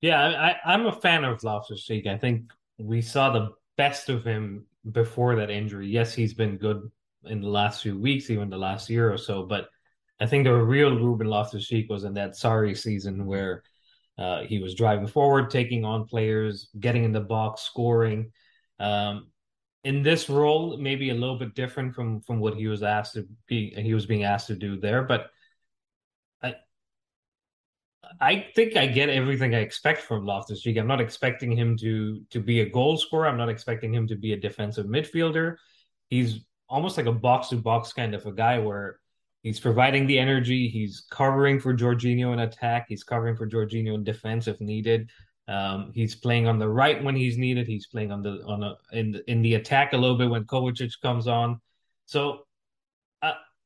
[0.00, 2.06] Yeah, I, I'm a fan of Loftus-Cheek.
[2.06, 5.88] I think we saw the best of him before that injury.
[5.88, 6.90] Yes, he's been good
[7.24, 9.44] in the last few weeks, even the last year or so.
[9.44, 9.68] But
[10.20, 13.62] I think the real Ruben Loftus Cheek was in that Sarri season where
[14.18, 18.30] uh, he was driving forward, taking on players, getting in the box, scoring.
[18.78, 19.28] Um,
[19.82, 23.26] in this role, maybe a little bit different from from what he was asked to
[23.46, 23.74] be.
[23.76, 25.30] He was being asked to do there, but
[28.20, 30.76] I think I get everything I expect from Loftus Cheek.
[30.78, 33.26] I'm not expecting him to to be a goal scorer.
[33.26, 35.56] I'm not expecting him to be a defensive midfielder.
[36.08, 38.98] He's almost like a box to box kind of a guy where
[39.42, 40.68] he's providing the energy.
[40.68, 42.86] He's covering for Jorginho in attack.
[42.88, 45.10] He's covering for Jorginho in defense if needed.
[45.46, 47.66] Um, he's playing on the right when he's needed.
[47.66, 50.44] He's playing on the on a in the, in the attack a little bit when
[50.44, 51.60] Kovacic comes on.
[52.06, 52.46] So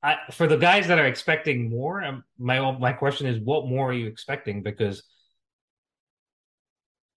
[0.02, 3.90] I, for the guys that are expecting more, um, my my question is, what more
[3.90, 4.62] are you expecting?
[4.62, 5.02] Because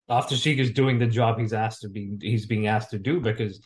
[0.10, 3.20] after Cheek is doing the job he's asked to be he's being asked to do
[3.20, 3.62] because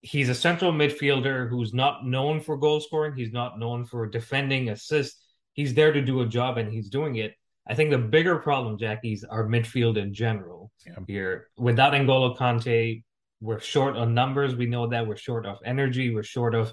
[0.00, 3.14] he's a central midfielder who's not known for goal scoring.
[3.16, 5.20] He's not known for defending, assist.
[5.52, 7.34] He's there to do a job and he's doing it.
[7.66, 10.72] I think the bigger problem, Jackie, is our midfield in general.
[10.86, 10.94] Yeah.
[11.06, 13.02] Here, without N'Golo Kante,
[13.40, 14.56] we're short on numbers.
[14.56, 16.14] We know that we're short of energy.
[16.14, 16.72] We're short of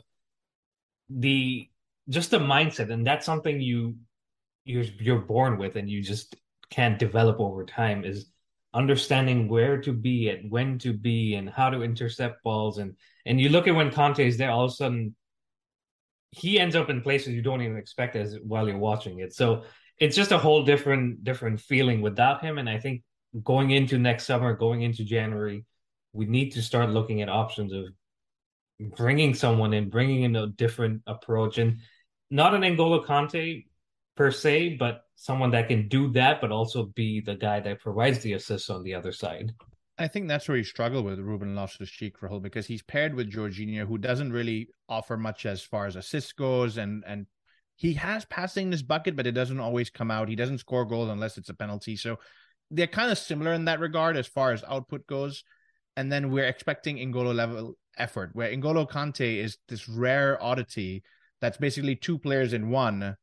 [1.10, 1.70] the
[2.10, 3.96] just the mindset, and that's something you
[4.64, 6.36] you're you're born with, and you just
[6.70, 8.04] can't develop over time.
[8.04, 8.28] Is
[8.74, 12.78] understanding where to be at, when to be, and how to intercept balls.
[12.78, 15.16] And and you look at when Kante is there, all of a sudden
[16.32, 19.34] he ends up in places you don't even expect as while you're watching it.
[19.34, 19.64] So
[19.98, 22.58] it's just a whole different different feeling without him.
[22.58, 23.04] And I think
[23.44, 25.66] going into next summer, going into January,
[26.12, 27.86] we need to start looking at options of
[28.80, 31.78] bringing someone in, bringing in a different approach, and
[32.30, 33.66] not an N'Golo Kante
[34.16, 38.20] per se, but someone that can do that, but also be the guy that provides
[38.20, 39.54] the assists on the other side.
[39.98, 43.88] I think that's where you struggle with Ruben Loftus-Cheek, Rahul, because he's paired with Jorginho,
[43.88, 47.28] who doesn't really offer much as far as assists goes, and and
[47.78, 50.30] he has passing this bucket, but it doesn't always come out.
[50.30, 51.96] He doesn't score goals unless it's a penalty.
[51.98, 52.20] So
[52.72, 55.44] they're kind of similar in that regard as far as output goes.
[55.98, 61.04] And then we're expecting N'Golo level effort, where N'Golo Kante is this rare oddity
[61.42, 63.16] that's basically two players in one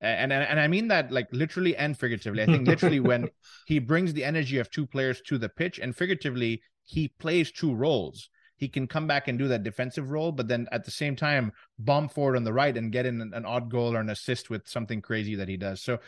[0.00, 2.42] and, and and I mean that like literally and figuratively.
[2.42, 3.28] I think literally when
[3.66, 7.74] he brings the energy of two players to the pitch, and figuratively he plays two
[7.74, 8.28] roles.
[8.58, 11.52] He can come back and do that defensive role, but then at the same time
[11.78, 14.48] bomb forward on the right and get in an, an odd goal or an assist
[14.48, 15.82] with something crazy that he does.
[15.82, 15.98] So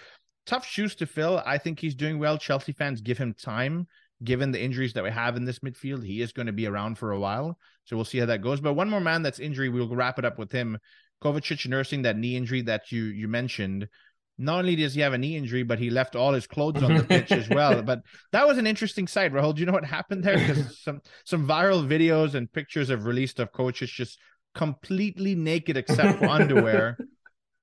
[0.46, 1.42] tough shoes to fill.
[1.44, 2.38] I think he's doing well.
[2.38, 3.86] Chelsea fans give him time.
[4.24, 6.98] Given the injuries that we have in this midfield, he is going to be around
[6.98, 7.58] for a while.
[7.88, 8.60] So we'll see how that goes.
[8.60, 10.76] But one more man that's injury, we'll wrap it up with him.
[11.24, 13.88] Kovacic nursing that knee injury that you you mentioned.
[14.36, 16.94] Not only does he have a knee injury, but he left all his clothes on
[16.94, 17.82] the pitch as well.
[17.82, 19.54] But that was an interesting sight, Rahul.
[19.54, 20.36] Do you know what happened there?
[20.36, 24.18] Because some some viral videos and pictures have released of Kovacic just
[24.54, 26.98] completely naked except for underwear.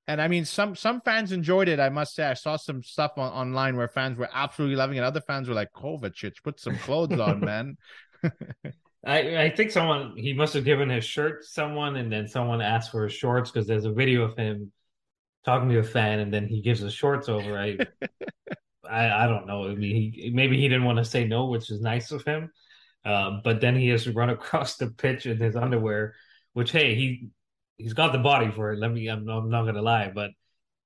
[0.07, 1.79] And I mean, some some fans enjoyed it.
[1.79, 5.03] I must say, I saw some stuff on, online where fans were absolutely loving it.
[5.03, 7.75] Other fans were like, "Kovacic, put some clothes on, man."
[9.05, 12.61] I, I think someone he must have given his shirt to someone, and then someone
[12.61, 14.71] asked for his shorts because there's a video of him
[15.45, 17.57] talking to a fan, and then he gives his shorts over.
[17.57, 17.77] I
[18.89, 19.67] I, I don't know.
[19.67, 22.51] I mean, he maybe he didn't want to say no, which is nice of him.
[23.03, 26.15] Uh, but then he has run across the pitch in his underwear,
[26.53, 27.29] which hey, he
[27.77, 28.79] he's got the body for it.
[28.79, 30.31] Let me, I'm, I'm not gonna lie, but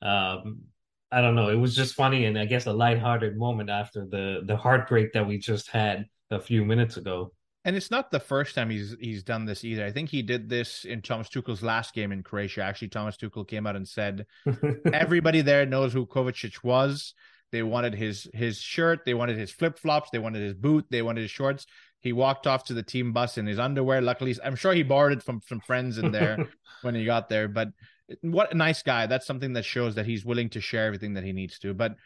[0.06, 0.64] um,
[1.12, 1.50] I don't know.
[1.50, 5.28] It was just funny, and I guess a lighthearted moment after the the heartbreak that
[5.28, 7.34] we just had a few minutes ago.
[7.70, 9.86] And it's not the first time he's he's done this either.
[9.86, 12.64] I think he did this in Thomas Tuchel's last game in Croatia.
[12.64, 14.26] Actually, Thomas Tuchel came out and said
[14.92, 17.14] everybody there knows who Kovacic was.
[17.52, 21.04] They wanted his his shirt, they wanted his flip flops, they wanted his boot, they
[21.04, 21.68] wanted his shorts.
[22.00, 24.02] He walked off to the team bus in his underwear.
[24.02, 26.48] Luckily, I'm sure he borrowed it from some friends in there
[26.82, 27.48] when he got there.
[27.48, 27.68] But
[28.22, 29.06] what a nice guy!
[29.06, 31.76] That's something that shows that he's willing to share everything that he needs to.
[31.76, 31.98] But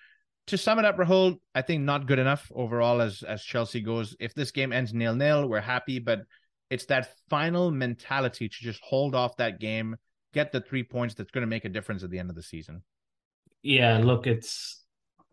[0.47, 4.15] to sum it up, Rahul, I think not good enough overall as as Chelsea goes.
[4.19, 6.21] If this game ends nil nil, we're happy, but
[6.69, 9.95] it's that final mentality to just hold off that game,
[10.33, 12.43] get the three points that's going to make a difference at the end of the
[12.43, 12.83] season.
[13.61, 14.83] Yeah, look, it's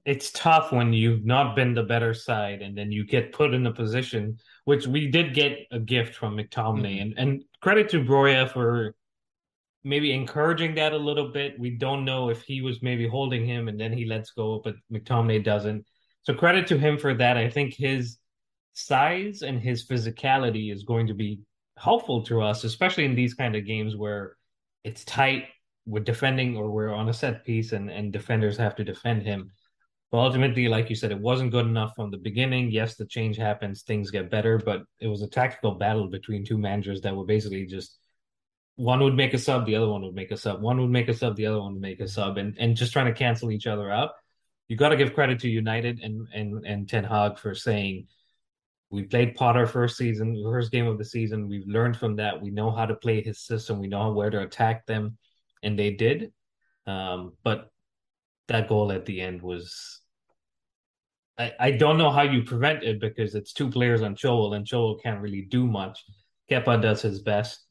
[0.04, 3.66] it's tough when you've not been the better side and then you get put in
[3.66, 7.18] a position which we did get a gift from McTominay mm-hmm.
[7.18, 8.94] and and credit to Broja for
[9.82, 11.58] maybe encouraging that a little bit.
[11.58, 14.74] We don't know if he was maybe holding him and then he lets go, but
[14.92, 15.86] McTominay doesn't.
[16.22, 17.36] So credit to him for that.
[17.36, 18.18] I think his
[18.74, 21.40] size and his physicality is going to be
[21.78, 24.36] helpful to us, especially in these kind of games where
[24.84, 25.44] it's tight,
[25.86, 29.50] we're defending or we're on a set piece and, and defenders have to defend him.
[30.12, 32.70] But ultimately, like you said, it wasn't good enough from the beginning.
[32.70, 36.58] Yes, the change happens, things get better, but it was a tactical battle between two
[36.58, 37.99] managers that were basically just
[38.80, 40.62] one would make a sub, the other one would make a sub.
[40.62, 42.94] One would make a sub, the other one would make a sub, and and just
[42.94, 44.12] trying to cancel each other out.
[44.68, 48.06] You got to give credit to United and and and Ten Hag for saying
[48.88, 51.46] we played Potter first season, first game of the season.
[51.46, 52.40] We've learned from that.
[52.40, 53.80] We know how to play his system.
[53.80, 55.18] We know where to attack them,
[55.62, 56.32] and they did.
[56.86, 57.68] Um, but
[58.48, 60.00] that goal at the end was.
[61.36, 64.66] I, I don't know how you prevent it because it's two players on Chilwell and
[64.66, 66.02] Chilwell can't really do much.
[66.50, 67.66] Kepa does his best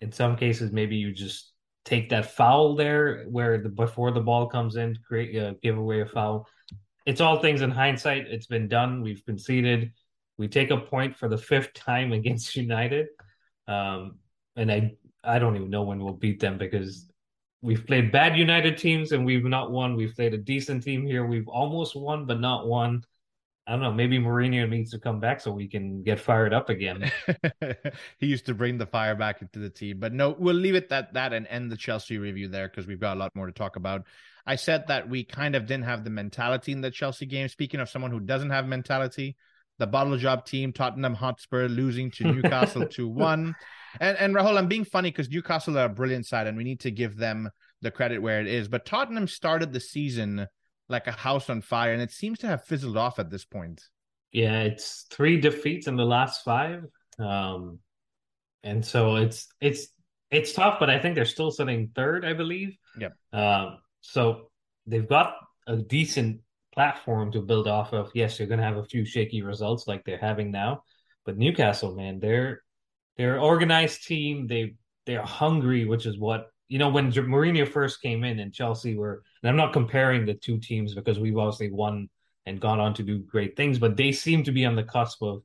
[0.00, 1.52] in some cases, maybe you just
[1.84, 6.00] take that foul there where the before the ball comes in, create uh, give away
[6.00, 6.46] a foul.
[7.06, 8.26] It's all things in hindsight.
[8.28, 9.02] It's been done.
[9.02, 9.92] We've conceded.
[10.38, 13.08] We take a point for the fifth time against United,
[13.68, 14.18] um,
[14.56, 17.10] and I I don't even know when we'll beat them because
[17.62, 19.96] we've played bad United teams and we've not won.
[19.96, 21.26] We've played a decent team here.
[21.26, 23.04] We've almost won, but not won.
[23.70, 23.92] I don't know.
[23.92, 27.08] Maybe Mourinho needs to come back so we can get fired up again.
[28.18, 30.90] he used to bring the fire back into the team, but no, we'll leave it
[30.90, 33.52] at that and end the Chelsea review there because we've got a lot more to
[33.52, 34.02] talk about.
[34.44, 37.46] I said that we kind of didn't have the mentality in the Chelsea game.
[37.46, 39.36] Speaking of someone who doesn't have mentality,
[39.78, 43.54] the bottle job team, Tottenham Hotspur, losing to Newcastle 2 1.
[44.00, 46.80] And, and Rahul, I'm being funny because Newcastle are a brilliant side and we need
[46.80, 47.48] to give them
[47.82, 48.66] the credit where it is.
[48.66, 50.48] But Tottenham started the season
[50.90, 53.82] like a house on fire, and it seems to have fizzled off at this point.
[54.32, 56.84] Yeah, it's three defeats in the last five,
[57.18, 57.78] um,
[58.62, 59.88] and so it's it's
[60.30, 60.78] it's tough.
[60.78, 62.76] But I think they're still sitting third, I believe.
[62.98, 63.12] Yep.
[63.32, 64.50] Um, so
[64.86, 65.34] they've got
[65.66, 66.40] a decent
[66.72, 68.10] platform to build off of.
[68.14, 70.82] Yes, you're going to have a few shaky results like they're having now,
[71.24, 72.62] but Newcastle, man, they're
[73.16, 74.46] they're an organized team.
[74.46, 74.74] They
[75.06, 79.24] they're hungry, which is what you know, when Mourinho first came in and Chelsea were,
[79.42, 82.08] and I'm not comparing the two teams because we've obviously won
[82.46, 85.20] and gone on to do great things, but they seem to be on the cusp
[85.20, 85.42] of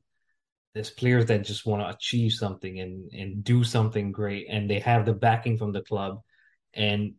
[0.72, 4.78] there's players that just want to achieve something and and do something great, and they
[4.78, 6.20] have the backing from the club,
[6.74, 7.14] and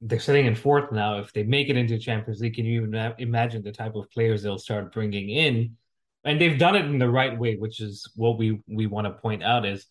[0.00, 1.18] they're sitting in fourth now.
[1.18, 4.42] If they make it into Champions League, can you even imagine the type of players
[4.42, 5.76] they'll start bringing in?
[6.24, 9.20] And they've done it in the right way, which is what we we want to
[9.20, 9.86] point out is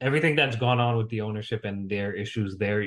[0.00, 2.86] everything that's gone on with the ownership and their issues there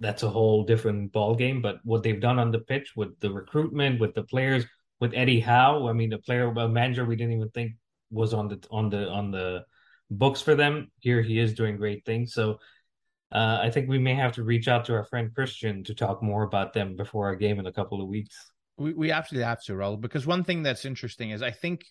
[0.00, 3.30] that's a whole different ball game but what they've done on the pitch with the
[3.30, 4.64] recruitment with the players
[5.00, 7.72] with Eddie Howe I mean the player a manager we didn't even think
[8.10, 9.64] was on the on the on the
[10.10, 10.90] books for them.
[11.00, 12.32] Here he is doing great things.
[12.32, 12.58] So
[13.32, 16.22] uh, I think we may have to reach out to our friend Christian to talk
[16.22, 18.36] more about them before our game in a couple of weeks.
[18.76, 21.84] We we absolutely have to, Rahul, because one thing that's interesting is I think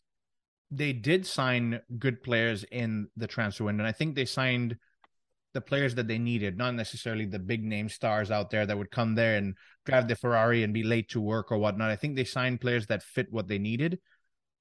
[0.76, 3.84] they did sign good players in the transfer window.
[3.84, 4.78] And I think they signed
[5.54, 8.90] the players that they needed, not necessarily the big name stars out there that would
[8.90, 9.56] come there and
[9.86, 11.92] drive the Ferrari and be late to work or whatnot.
[11.92, 14.00] I think they signed players that fit what they needed.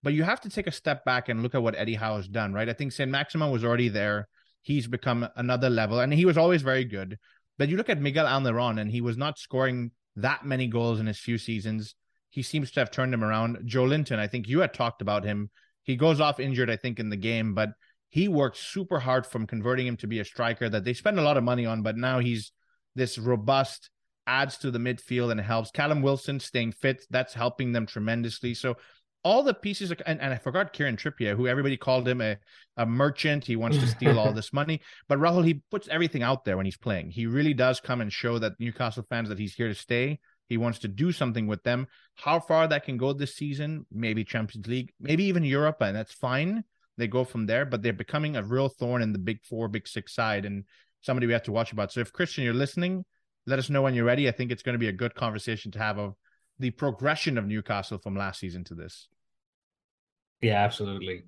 [0.02, 2.28] But you have to take a step back and look at what Eddie Howe has
[2.28, 2.68] done, right?
[2.68, 4.28] I think Saint-Maximin was already there.
[4.60, 7.18] He's become another level, and he was always very good.
[7.56, 11.06] But you look at Miguel Almiron, and he was not scoring that many goals in
[11.06, 11.94] his few seasons.
[12.30, 13.58] He seems to have turned him around.
[13.64, 15.50] Joe Linton, I think you had talked about him
[15.82, 17.70] he goes off injured, I think, in the game, but
[18.10, 21.22] he worked super hard from converting him to be a striker that they spend a
[21.22, 22.52] lot of money on, but now he's
[22.94, 23.90] this robust,
[24.26, 25.70] adds to the midfield and helps.
[25.70, 28.54] Callum Wilson staying fit, that's helping them tremendously.
[28.54, 28.76] So
[29.24, 32.36] all the pieces, of, and, and I forgot Kieran Trippier, who everybody called him a,
[32.76, 33.44] a merchant.
[33.44, 34.80] He wants to steal all this money.
[35.08, 37.10] But Rahul, he puts everything out there when he's playing.
[37.10, 40.18] He really does come and show that Newcastle fans that he's here to stay.
[40.48, 41.86] He wants to do something with them.
[42.14, 46.12] How far that can go this season, maybe Champions League, maybe even Europe, and that's
[46.12, 46.64] fine.
[46.98, 49.88] They go from there, but they're becoming a real thorn in the big four, big
[49.88, 50.64] six side, and
[51.00, 51.90] somebody we have to watch about.
[51.90, 53.04] So if Christian, you're listening,
[53.46, 54.28] let us know when you're ready.
[54.28, 56.14] I think it's going to be a good conversation to have of
[56.58, 59.08] the progression of Newcastle from last season to this.
[60.42, 61.22] Yeah, absolutely.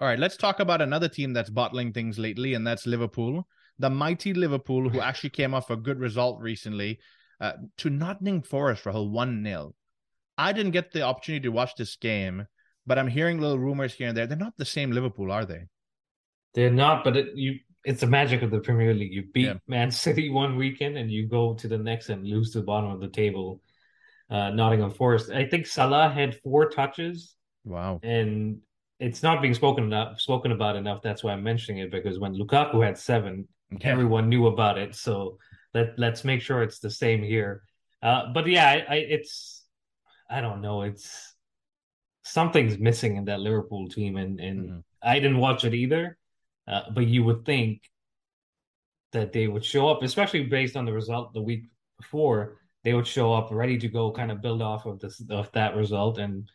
[0.00, 3.48] All right, let's talk about another team that's bottling things lately, and that's Liverpool.
[3.78, 7.00] The mighty Liverpool, who actually came off a good result recently
[7.40, 9.74] uh, to Nottingham Forest, Rahul, 1 0.
[10.36, 12.46] I didn't get the opportunity to watch this game,
[12.86, 14.26] but I'm hearing little rumors here and there.
[14.26, 15.66] They're not the same Liverpool, are they?
[16.54, 19.12] They're not, but it, you it's the magic of the Premier League.
[19.12, 19.54] You beat yeah.
[19.66, 22.90] Man City one weekend and you go to the next and lose to the bottom
[22.90, 23.62] of the table.
[24.30, 25.30] Uh, Nottingham Forest.
[25.30, 27.34] I think Salah had four touches.
[27.64, 27.98] Wow.
[28.02, 28.58] And
[29.00, 31.00] it's not being spoken enough, spoken about enough.
[31.02, 33.78] That's why I'm mentioning it because when Lukaku had seven, yeah.
[33.84, 34.94] everyone knew about it.
[34.94, 35.38] So
[35.74, 37.62] let let's make sure it's the same here.
[38.02, 39.64] Uh, but yeah, I, I, it's
[40.30, 40.82] I don't know.
[40.82, 41.34] It's
[42.22, 44.78] something's missing in that Liverpool team, and and mm-hmm.
[45.02, 46.16] I didn't watch it either.
[46.66, 47.82] Uh, but you would think
[49.12, 51.64] that they would show up, especially based on the result the week
[51.98, 52.58] before.
[52.84, 55.76] They would show up ready to go, kind of build off of this of that
[55.76, 56.48] result, and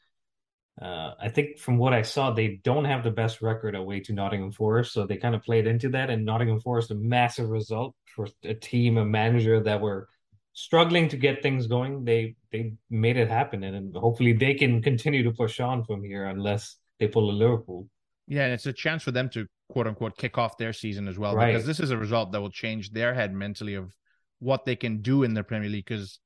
[0.81, 4.13] uh, I think from what I saw, they don't have the best record away to
[4.13, 6.09] Nottingham Forest, so they kind of played into that.
[6.09, 10.07] And Nottingham Forest, a massive result for a team, a manager that were
[10.53, 12.05] struggling to get things going.
[12.05, 16.25] They they made it happen, and hopefully they can continue to push on from here,
[16.25, 17.88] unless they pull a Liverpool.
[18.27, 21.19] Yeah, and it's a chance for them to quote unquote kick off their season as
[21.19, 21.53] well, right.
[21.53, 23.93] because this is a result that will change their head mentally of
[24.39, 25.86] what they can do in the Premier League.
[25.86, 26.19] Because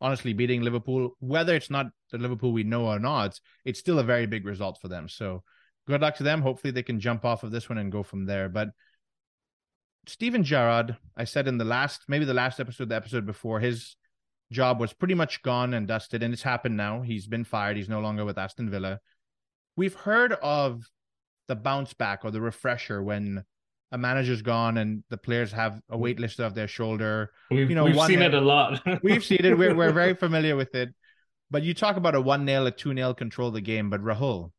[0.00, 4.04] honestly, beating Liverpool, whether it's not the Liverpool we know or not, it's still a
[4.04, 5.08] very big result for them.
[5.08, 5.42] So
[5.86, 6.42] good luck to them.
[6.42, 8.48] Hopefully they can jump off of this one and go from there.
[8.48, 8.68] But
[10.06, 13.96] Steven Gerrard, I said in the last, maybe the last episode, the episode before, his
[14.52, 17.00] job was pretty much gone and dusted, and it's happened now.
[17.00, 17.76] He's been fired.
[17.76, 19.00] He's no longer with Aston Villa.
[19.76, 20.90] We've heard of
[21.48, 23.44] the bounce back or the refresher when
[23.92, 27.30] a manager's gone and the players have a weight lifted off their shoulder.
[27.50, 28.82] We've, you know, we've seen it a lot.
[29.02, 29.56] we've seen it.
[29.56, 30.94] We're, we're very familiar with it.
[31.50, 34.50] But you talk about a 1 0, a 2 0 control the game, but Rahul,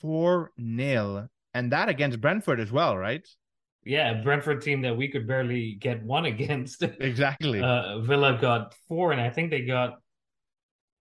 [0.00, 3.26] 4 0, and that against Brentford as well, right?
[3.84, 6.82] Yeah, Brentford team that we could barely get one against.
[6.82, 7.62] Exactly.
[7.62, 9.94] Uh, Villa got four, and I think they got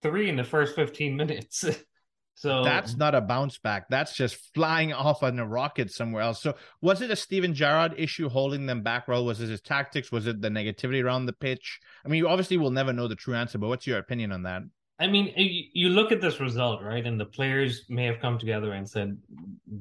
[0.01, 1.65] three in the first 15 minutes.
[2.35, 3.87] so that's not a bounce back.
[3.89, 6.41] That's just flying off on a rocket somewhere else.
[6.41, 9.07] So was it a Steven Gerrard issue holding them back?
[9.07, 9.25] Roll?
[9.25, 10.11] Was it his tactics?
[10.11, 11.79] Was it the negativity around the pitch?
[12.05, 14.43] I mean, you obviously will never know the true answer, but what's your opinion on
[14.43, 14.63] that?
[14.99, 15.33] I mean,
[15.73, 17.05] you look at this result, right?
[17.05, 19.17] And the players may have come together and said,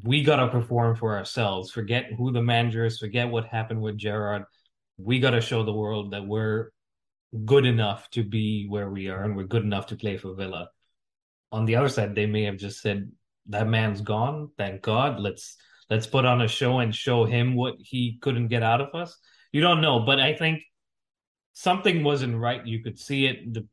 [0.03, 1.71] we got to perform for ourselves.
[1.71, 4.45] Forget who the manager is, forget what happened with Gerrard.
[4.97, 6.71] We got to show the world that we're
[7.45, 10.69] good enough to be where we are and we're good enough to play for Villa.
[11.55, 13.11] On the other side, they may have just said,
[13.47, 14.51] that man's gone.
[14.57, 15.21] Thank God.
[15.21, 15.57] Let's
[15.91, 19.17] let's put on a show and show him what he couldn't get out of us.
[19.53, 20.63] You don't know, but I think
[21.53, 22.67] something wasn't right.
[22.67, 23.53] You could see it.
[23.53, 23.67] The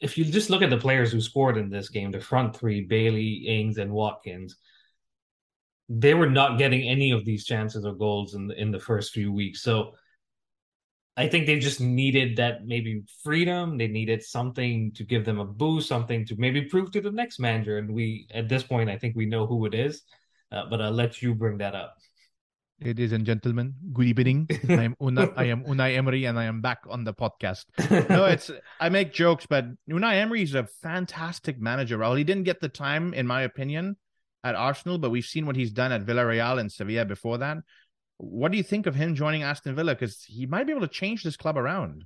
[0.00, 2.80] if you just look at the players who scored in this game, the front three,
[2.80, 4.56] Bailey, Ings, and Watkins,
[5.90, 9.12] they were not getting any of these chances or goals in the, in the first
[9.12, 9.62] few weeks.
[9.62, 9.92] So
[11.16, 13.76] I think they just needed that maybe freedom.
[13.76, 17.38] They needed something to give them a boost, something to maybe prove to the next
[17.38, 17.78] manager.
[17.78, 20.02] And we, at this point, I think we know who it is.
[20.52, 21.96] Uh, but I'll let you bring that up.
[22.82, 24.48] Ladies and gentlemen, good evening.
[24.70, 27.66] I am Una, I am Unai Emery, and I am back on the podcast.
[28.08, 31.98] No, it's I make jokes, but Unai Emery is a fantastic manager.
[31.98, 33.96] Rahul, he didn't get the time, in my opinion,
[34.42, 37.58] at Arsenal, but we've seen what he's done at Villarreal and Sevilla before that.
[38.20, 39.94] What do you think of him joining Aston Villa?
[39.94, 42.04] Because he might be able to change this club around.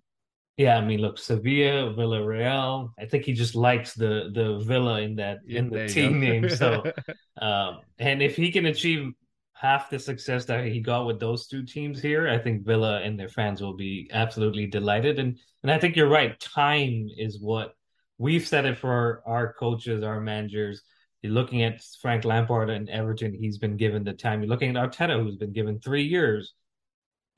[0.56, 2.90] Yeah, I mean, look, Sevilla, Villarreal.
[2.98, 6.48] I think he just likes the the Villa in that in the team name.
[6.48, 6.84] So,
[7.42, 9.12] um, and if he can achieve
[9.54, 13.18] half the success that he got with those two teams here, I think Villa and
[13.18, 15.18] their fans will be absolutely delighted.
[15.18, 16.38] And and I think you're right.
[16.38, 17.74] Time is what
[18.18, 20.82] we've said it for our coaches, our managers.
[21.24, 23.32] You're looking at Frank Lampard and Everton.
[23.32, 24.42] He's been given the time.
[24.42, 26.52] You're looking at Arteta, who's been given three years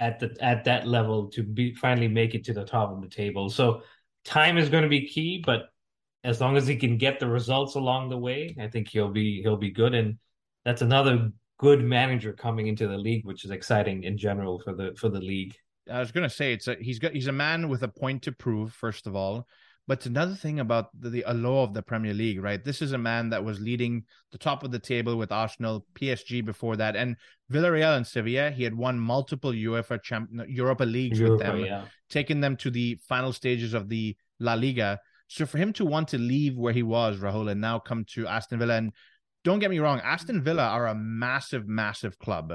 [0.01, 3.09] at the at that level to be finally make it to the top of the
[3.09, 3.49] table.
[3.49, 3.83] So
[4.25, 5.67] time is going to be key, but
[6.25, 9.41] as long as he can get the results along the way, I think he'll be
[9.41, 9.95] he'll be good.
[9.95, 10.19] And
[10.65, 14.97] that's another good manager coming into the league, which is exciting in general for the
[14.99, 15.55] for the league.
[15.89, 18.23] I was going to say it's a he's got he's a man with a point
[18.23, 19.47] to prove first of all,
[19.89, 22.65] but another thing about the, the allure of the Premier League, right?
[22.65, 26.45] This is a man that was leading the top of the table with Arsenal, PSG
[26.45, 27.17] before that, and
[27.53, 28.51] Villarreal and Sevilla.
[28.51, 31.85] He had won multiple UEFA champ Europa leagues Europa, with them, yeah.
[32.11, 34.99] taking them to the final stages of the La Liga.
[35.29, 38.27] So for him to want to leave where he was, Rahul, and now come to
[38.27, 38.93] Aston Villa and
[39.45, 42.55] don't get me wrong, Aston Villa are a massive, massive club,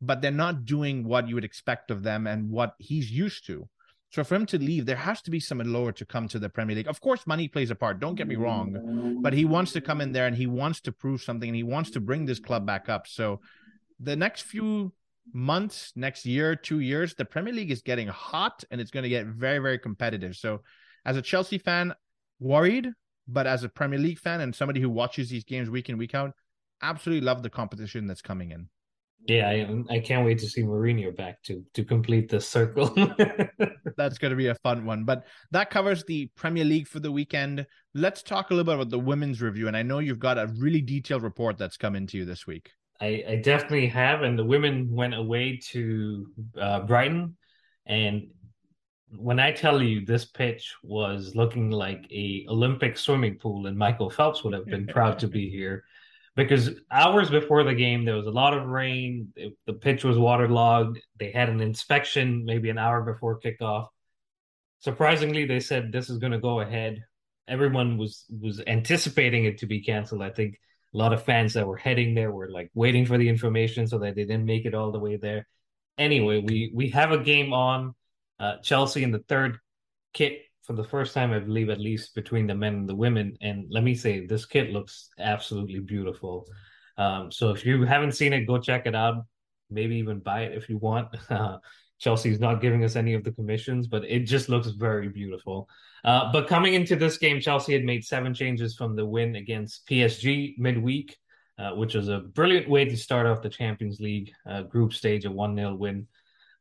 [0.00, 3.68] but they're not doing what you would expect of them and what he's used to.
[4.10, 6.48] So for him to leave, there has to be some allure to come to the
[6.48, 6.88] Premier League.
[6.88, 8.00] Of course, money plays a part.
[8.00, 10.92] Don't get me wrong, but he wants to come in there and he wants to
[10.92, 13.06] prove something and he wants to bring this club back up.
[13.06, 13.40] So
[14.00, 14.92] the next few
[15.32, 19.08] months, next year, two years, the Premier League is getting hot and it's going to
[19.08, 20.34] get very, very competitive.
[20.34, 20.62] So
[21.04, 21.94] as a Chelsea fan,
[22.40, 22.88] worried,
[23.28, 26.16] but as a Premier League fan and somebody who watches these games week in week
[26.16, 26.32] out,
[26.82, 28.68] absolutely love the competition that's coming in.
[29.26, 32.88] Yeah, I, I can't wait to see Mourinho back to to complete the circle.
[33.96, 35.04] that's going to be a fun one.
[35.04, 37.66] But that covers the Premier League for the weekend.
[37.94, 39.68] Let's talk a little bit about the women's review.
[39.68, 42.72] And I know you've got a really detailed report that's come into you this week.
[43.00, 44.22] I, I definitely have.
[44.22, 46.26] And the women went away to
[46.58, 47.36] uh, Brighton,
[47.86, 48.28] and
[49.16, 54.10] when I tell you this pitch was looking like a Olympic swimming pool, and Michael
[54.10, 55.84] Phelps would have been proud to be here,
[56.36, 59.32] because hours before the game there was a lot of rain.
[59.66, 60.98] the pitch was waterlogged.
[61.18, 63.86] They had an inspection maybe an hour before kickoff.
[64.80, 67.02] Surprisingly, they said this is going to go ahead.
[67.48, 70.22] Everyone was was anticipating it to be canceled.
[70.22, 70.58] I think
[70.94, 73.98] a lot of fans that were heading there were like waiting for the information so
[73.98, 75.46] that they didn't make it all the way there.
[75.98, 77.94] Anyway, we we have a game on
[78.38, 79.58] uh, Chelsea in the third
[80.14, 83.36] kit for the first time, I believe, at least between the men and the women.
[83.40, 86.46] And let me say, this kit looks absolutely beautiful.
[86.96, 89.24] Um, so if you haven't seen it, go check it out.
[89.68, 91.08] Maybe even buy it if you want.
[91.98, 95.68] Chelsea's not giving us any of the commissions, but it just looks very beautiful.
[96.04, 99.88] Uh, but coming into this game, Chelsea had made seven changes from the win against
[99.88, 101.16] PSG midweek,
[101.58, 105.24] uh, which was a brilliant way to start off the Champions League uh, group stage,
[105.24, 106.06] a 1 0 win.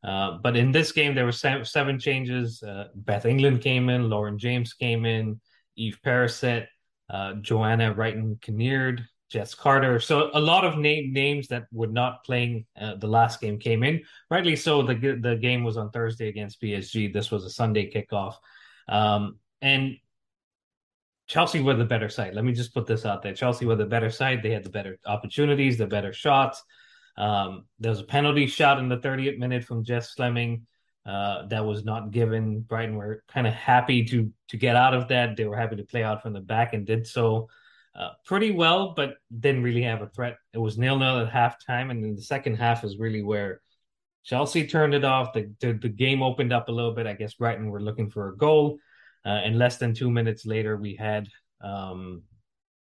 [0.03, 2.63] Uh, but in this game, there were seven, seven changes.
[2.63, 5.39] Uh, Beth England came in, Lauren James came in,
[5.75, 6.67] Eve Perisset,
[7.09, 9.99] uh, Johanna Rytting Kaneryd, Jess Carter.
[9.99, 13.83] So a lot of name, names that were not playing uh, the last game came
[13.83, 14.01] in.
[14.29, 14.81] Rightly so.
[14.81, 17.13] The the game was on Thursday against PSG.
[17.13, 18.35] This was a Sunday kickoff,
[18.87, 19.97] um, and
[21.27, 22.33] Chelsea were the better side.
[22.33, 23.33] Let me just put this out there.
[23.35, 24.41] Chelsea were the better side.
[24.41, 26.63] They had the better opportunities, the better shots.
[27.17, 30.65] Um, there was a penalty shot in the 30th minute from Jess Fleming
[31.05, 32.61] uh, that was not given.
[32.61, 35.37] Brighton were kind of happy to to get out of that.
[35.37, 37.49] They were happy to play out from the back and did so
[37.95, 40.37] uh, pretty well, but didn't really have a threat.
[40.53, 43.61] It was nil nil at halftime, and then the second half is really where
[44.23, 45.33] Chelsea turned it off.
[45.33, 47.07] The, the, the game opened up a little bit.
[47.07, 48.77] I guess Brighton were looking for a goal,
[49.25, 51.27] uh, and less than two minutes later, we had
[51.61, 52.23] um,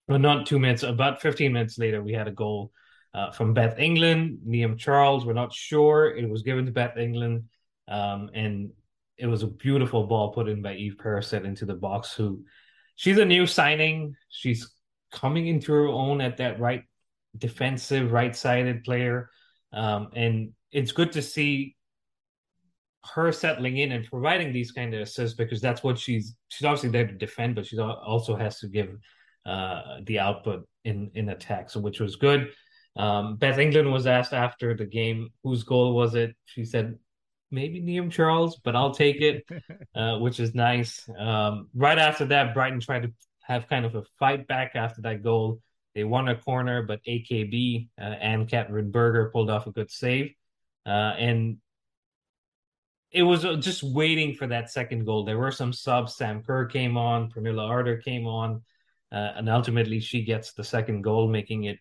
[0.07, 2.71] well, not two minutes, about fifteen minutes later, we had a goal.
[3.13, 5.25] Uh, from Beth England, Niamh Charles.
[5.25, 6.15] We're not sure.
[6.15, 7.43] It was given to Beth England.
[7.87, 8.71] Um, and
[9.17, 12.13] it was a beautiful ball put in by Eve Perisset into the box.
[12.13, 12.45] Who
[12.95, 14.15] she's a new signing.
[14.29, 14.73] She's
[15.11, 16.83] coming into her own at that right
[17.37, 19.29] defensive, right sided player.
[19.73, 21.75] Um, and it's good to see
[23.13, 26.89] her settling in and providing these kind of assists because that's what she's she's obviously
[26.89, 28.95] there to defend, but she also has to give
[29.45, 32.51] uh, the output in in attack, so which was good.
[32.95, 36.35] Um, Beth England was asked after the game whose goal was it.
[36.45, 36.97] She said
[37.49, 39.45] maybe Niamh Charles, but I'll take it,
[39.95, 41.07] uh, which is nice.
[41.17, 45.23] Um, right after that, Brighton tried to have kind of a fight back after that
[45.23, 45.61] goal.
[45.95, 50.33] They won a corner, but AKB uh, Ann-Katrin Berger pulled off a good save.
[50.85, 51.57] Uh, and
[53.11, 55.25] it was uh, just waiting for that second goal.
[55.25, 56.15] There were some subs.
[56.15, 58.61] Sam Kerr came on, Pernille Harder came on,
[59.11, 61.79] uh, and ultimately she gets the second goal, making it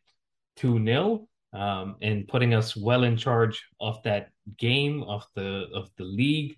[0.60, 5.90] 2 0 um, and putting us well in charge of that game of the of
[5.96, 6.56] the league.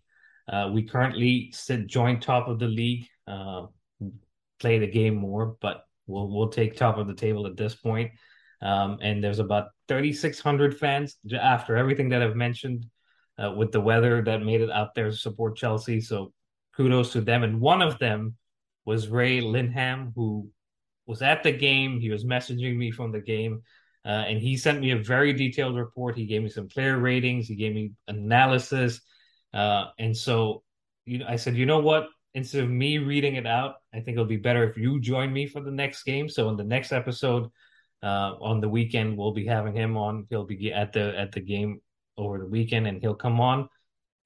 [0.52, 3.06] Uh, we currently sit joint top of the league.
[3.26, 3.66] Uh,
[4.58, 8.10] play the game more, but we'll we'll take top of the table at this point.
[8.60, 12.86] Um, and there's about 3,600 fans after everything that I've mentioned
[13.42, 16.00] uh, with the weather that made it out there to support Chelsea.
[16.00, 16.32] So
[16.76, 17.42] kudos to them.
[17.42, 18.36] And one of them
[18.84, 20.48] was Ray Linham, who
[21.06, 22.00] was at the game.
[22.00, 23.62] He was messaging me from the game.
[24.04, 26.16] Uh, and he sent me a very detailed report.
[26.16, 27.46] He gave me some player ratings.
[27.46, 29.00] He gave me analysis.
[29.54, 30.62] Uh, and so,
[31.04, 32.08] you know, I said, you know what?
[32.34, 35.46] Instead of me reading it out, I think it'll be better if you join me
[35.46, 36.28] for the next game.
[36.28, 37.48] So in the next episode,
[38.02, 40.26] uh, on the weekend, we'll be having him on.
[40.30, 41.80] He'll be at the at the game
[42.16, 43.68] over the weekend, and he'll come on.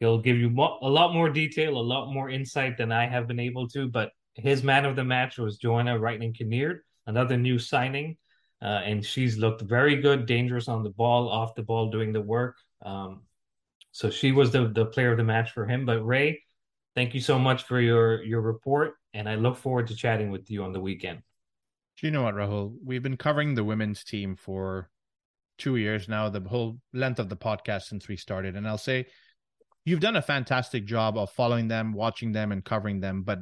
[0.01, 3.27] He'll give you mo- a lot more detail, a lot more insight than I have
[3.27, 3.89] been able to.
[3.89, 8.17] But his man of the match was Johanna Rytting Kaneryd, another new signing
[8.63, 12.21] uh, and she's looked very good, dangerous on the ball, off the ball, doing the
[12.21, 12.57] work.
[12.85, 13.23] Um,
[13.93, 15.87] so she was the the player of the match for him.
[15.87, 16.43] But Ray,
[16.95, 20.51] thank you so much for your your report, and I look forward to chatting with
[20.51, 21.23] you on the weekend.
[21.99, 22.77] Do you know what, Rahul?
[22.85, 24.91] We've been covering the women's team for
[25.59, 29.07] two years now, the whole length of the podcast since we started, and I'll say
[29.85, 33.23] you've done a fantastic job of following them, watching them, and covering them.
[33.23, 33.39] But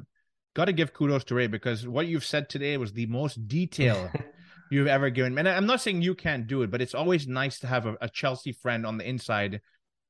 [0.55, 4.11] got to give kudos to Ray because what you've said today was the most detailed
[4.75, 5.39] you've ever given.
[5.39, 7.97] And I'm not saying you can't do it, but it's always nice to have a,
[8.01, 9.61] a Chelsea friend on the inside,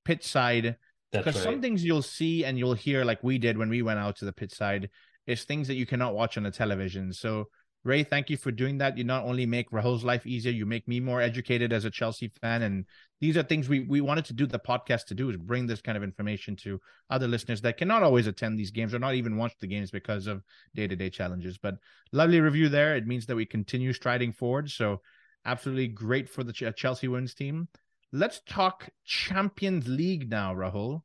[0.05, 0.77] pit side.
[1.13, 1.45] Because right.
[1.45, 4.25] some things you'll see and you'll hear, like we did when we went out to
[4.25, 4.91] the pit side,
[5.27, 7.13] is things that you cannot watch on the television.
[7.13, 7.49] So
[7.85, 8.97] Ray, thank you for doing that.
[8.97, 12.33] You not only make Rahul's life easier, you make me more educated as a Chelsea
[12.41, 12.63] fan.
[12.63, 12.87] And
[13.21, 15.83] these are things we, we wanted to do the podcast to do is bring this
[15.83, 16.81] kind of information to
[17.11, 20.27] other listeners that cannot always attend these games or not even watch the games because
[20.27, 20.43] of
[20.75, 21.59] day to day challenges.
[21.59, 21.77] But
[22.11, 22.97] lovely review there.
[22.97, 24.71] It means that we continue striding forward.
[24.71, 25.03] So
[25.45, 27.69] absolutely great for the Chelsea women's team.
[28.13, 31.03] Let's talk Champions League now, Rahul.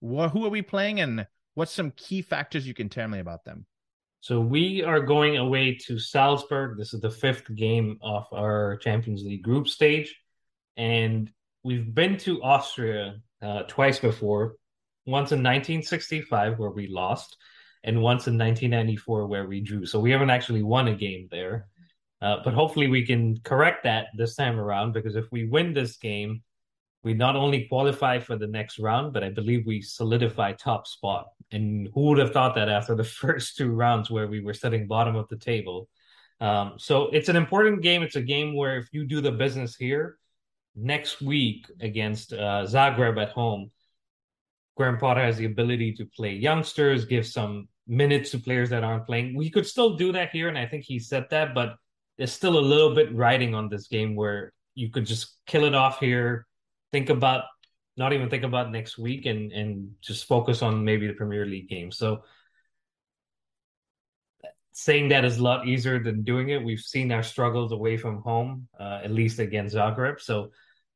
[0.00, 3.66] Who are we playing and what's some key factors you can tell me about them?
[4.26, 6.76] So we are going away to Salzburg.
[6.76, 10.16] This is the fifth game of our Champions League group stage,
[10.76, 11.30] and
[11.62, 14.56] we've been to Austria uh, twice before.
[15.06, 17.36] Once in 1965 where we lost,
[17.84, 19.86] and once in 1994 where we drew.
[19.86, 21.68] So we haven't actually won a game there,
[22.20, 24.90] uh, but hopefully we can correct that this time around.
[24.90, 26.42] Because if we win this game,
[27.04, 31.26] we not only qualify for the next round, but I believe we solidify top spot.
[31.52, 34.86] And who would have thought that after the first two rounds where we were sitting
[34.86, 35.88] bottom of the table?
[36.40, 38.02] Um, so it's an important game.
[38.02, 40.18] It's a game where if you do the business here
[40.74, 43.70] next week against uh, Zagreb at home,
[44.76, 49.06] Graham Potter has the ability to play youngsters, give some minutes to players that aren't
[49.06, 49.34] playing.
[49.34, 51.76] We could still do that here, and I think he said that, but
[52.18, 55.74] there's still a little bit riding on this game where you could just kill it
[55.74, 56.46] off here,
[56.92, 57.44] think about
[57.96, 61.68] not even think about next week and and just focus on maybe the Premier League
[61.68, 61.90] game.
[61.90, 62.22] So
[64.72, 66.62] saying that is a lot easier than doing it.
[66.62, 70.20] We've seen our struggles away from home, uh, at least against Zagreb.
[70.20, 70.50] So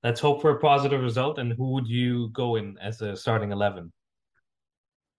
[0.05, 1.39] let's hope for a positive result.
[1.39, 3.93] And who would you go in as a starting eleven?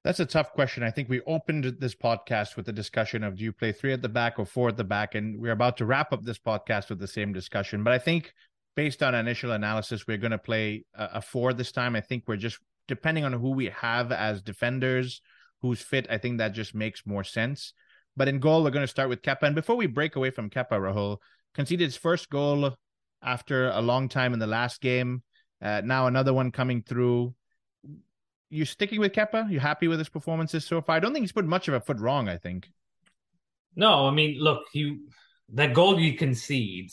[0.04, 0.82] That's a tough question.
[0.84, 4.02] I think we opened this podcast with the discussion of do you play three at
[4.02, 5.14] the back or four at the back?
[5.14, 7.84] And we're about to wrap up this podcast with the same discussion.
[7.84, 8.34] But I think
[8.76, 11.96] based on initial analysis, we're going to play a, a four this time.
[11.96, 15.22] I think we're just depending on who we have as defenders,
[15.62, 16.08] who's fit.
[16.10, 17.74] I think that just makes more sense.
[18.18, 19.44] But in goal, we're going to start with Kepa.
[19.44, 21.18] And before we break away from Kepa, Rahul
[21.54, 22.76] conceded his first goal
[23.22, 25.24] after a long time in the last game.
[25.62, 27.34] Uh, now another one coming through.
[28.50, 29.50] You sticking with Kepa?
[29.50, 30.98] You happy with his performances so far?
[30.98, 32.28] I don't think he's put much of a foot wrong.
[32.28, 32.70] I think.
[33.76, 35.08] No, I mean, look, you
[35.54, 36.92] that goal you concede.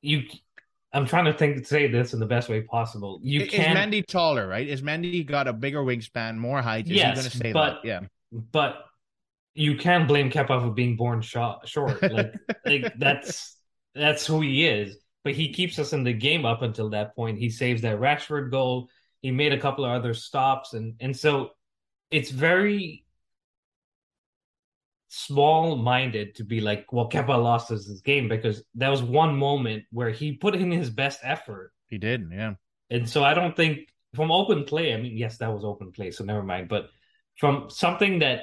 [0.00, 0.24] You,
[0.92, 3.20] I'm trying to think say this in the best way possible.
[3.22, 4.66] You is can Mendy taller, right?
[4.66, 6.86] Is Mendy got a bigger wingspan, more height?
[6.86, 7.88] Is yes, to say but that?
[7.88, 8.00] Yeah.
[8.32, 8.84] but
[9.54, 11.68] you can blame Kepa for being born short.
[11.68, 12.00] short.
[12.12, 12.34] Like,
[12.64, 13.56] like that's
[13.94, 14.96] that's who he is.
[15.24, 17.38] But he keeps us in the game up until that point.
[17.38, 18.88] He saves that Rashford goal.
[19.20, 21.50] He made a couple of other stops, and and so
[22.10, 23.04] it's very
[25.28, 29.36] small minded to be like, well, Kepa lost us this game because that was one
[29.36, 31.72] moment where he put in his best effort.
[31.88, 32.54] He did, yeah.
[32.90, 36.10] And so I don't think from open play, I mean, yes, that was open play,
[36.10, 36.68] so never mind.
[36.68, 36.88] But
[37.36, 38.40] from something that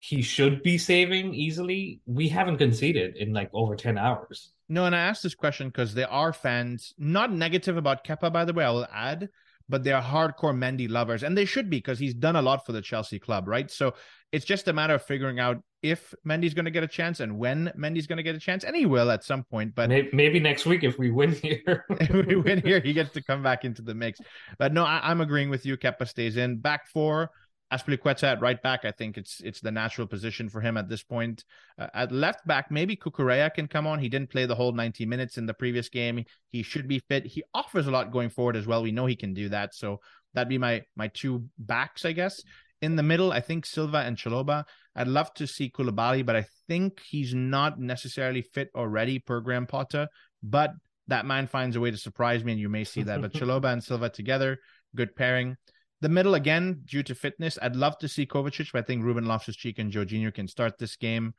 [0.00, 4.50] he should be saving easily, we haven't conceded in like over 10 hours.
[4.68, 8.44] No, and I asked this question because there are fans not negative about Kepa, by
[8.44, 9.28] the way, I will add,
[9.68, 12.72] but they're hardcore Mendy lovers, and they should be because he's done a lot for
[12.72, 13.70] the Chelsea club, right?
[13.70, 13.94] So
[14.32, 17.38] it's just a matter of figuring out if Mendy's going to get a chance and
[17.38, 19.74] when Mendy's going to get a chance, and he will at some point.
[19.74, 23.10] But maybe, maybe next week if we win here, if we win here, he gets
[23.12, 24.20] to come back into the mix.
[24.58, 25.76] But no, I, am agreeing with you.
[25.76, 27.30] Kepa stays in back four.
[27.72, 31.02] Azpilicueta at right back, I think it's it's the natural position for him at this
[31.02, 31.44] point.
[31.78, 33.98] Uh, at left back, maybe Cucurella can come on.
[33.98, 36.24] He didn't play the whole 90 minutes in the previous game.
[36.50, 37.24] He should be fit.
[37.24, 38.82] He offers a lot going forward as well.
[38.82, 39.74] We know he can do that.
[39.74, 40.00] So
[40.34, 42.42] that'd be my my two backs, I guess.
[42.82, 44.64] In the middle, I think Silva and Chalobah.
[44.94, 49.66] I'd love to see Koulibaly, but I think he's not necessarily fit already per Graham
[49.66, 50.08] Potter.
[50.42, 50.72] But
[51.08, 53.22] that man finds a way to surprise me, and you may see that.
[53.22, 54.58] But Chalobah and Silva together,
[54.94, 55.56] good pairing.
[56.02, 59.24] The middle again, due to fitness, I'd love to see Kovacic, but I think Ruben
[59.24, 61.32] Loftus-Cheek and Jorginho can start this game.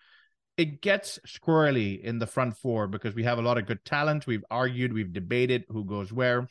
[0.55, 4.25] It gets squirrely in the front four because we have a lot of good talent.
[4.25, 6.47] We've argued, we've debated who goes where.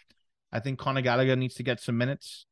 [0.53, 2.45] I think Conor Gallagher needs to get some minutes.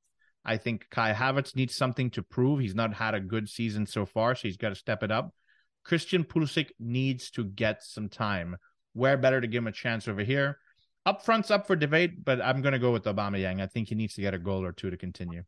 [0.47, 2.61] I think Kai Havertz needs something to prove.
[2.61, 5.35] He's not had a good season so far, so he's got to step it up.
[5.85, 8.57] Christian Pulisic needs to get some time.
[8.95, 10.57] Where better to give him a chance over here?
[11.07, 13.63] Up front's up for debate, but I'm going to go with Aubameyang.
[13.63, 15.45] I think he needs to get a goal or two to continue.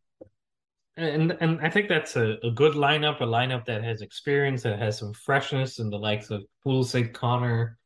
[0.96, 4.78] And and I think that's a, a good lineup, a lineup that has experience, that
[4.78, 7.78] has some freshness in the likes of Pulisic, Conor,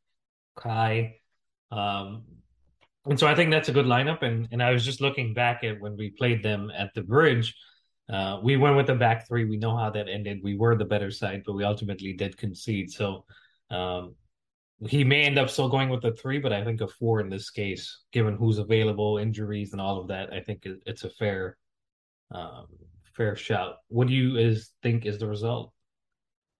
[0.56, 1.16] Kai.
[1.70, 2.24] Um,
[3.04, 4.22] and so I think that's a good lineup.
[4.22, 7.54] And and I was just looking back at when we played them at the bridge.
[8.12, 9.44] Uh, we went with the back three.
[9.44, 10.40] We know how that ended.
[10.42, 12.92] We were the better side, but we ultimately did concede.
[12.92, 13.24] So
[13.70, 14.14] um,
[14.84, 17.30] he may end up still going with a three, but I think a four in
[17.30, 21.56] this case, given who's available, injuries, and all of that, I think it's a fair,
[22.30, 22.66] um,
[23.16, 23.76] fair shout.
[23.88, 25.72] What do you is think is the result?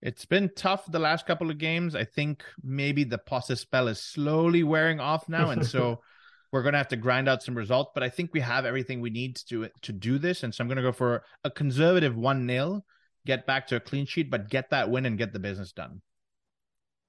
[0.00, 1.94] It's been tough the last couple of games.
[1.94, 6.00] I think maybe the Posse spell is slowly wearing off now, and so
[6.52, 7.90] we're going to have to grind out some results.
[7.92, 10.68] But I think we have everything we need to to do this, and so I'm
[10.68, 12.82] going to go for a conservative one 0
[13.26, 16.00] get back to a clean sheet, but get that win and get the business done.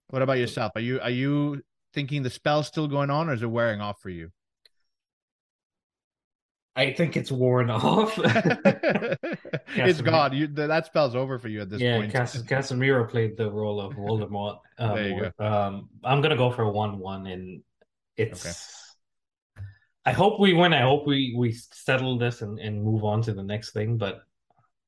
[0.09, 0.71] What about yourself?
[0.75, 1.61] Are you are you
[1.93, 4.31] thinking the spell's still going on, or is it wearing off for you?
[6.77, 8.17] I think it's worn off.
[8.23, 10.33] it's gone.
[10.33, 12.13] You, that spell's over for you at this yeah, point.
[12.13, 14.59] Yeah, Cas- Casemiro played the role of Voldemort.
[14.77, 15.45] Um, there you go.
[15.45, 17.63] Um, I'm gonna go for a one-one, and
[18.15, 18.45] it's.
[18.45, 19.63] Okay.
[20.05, 20.71] I hope we win.
[20.71, 23.97] I hope we we settle this and, and move on to the next thing.
[23.97, 24.21] But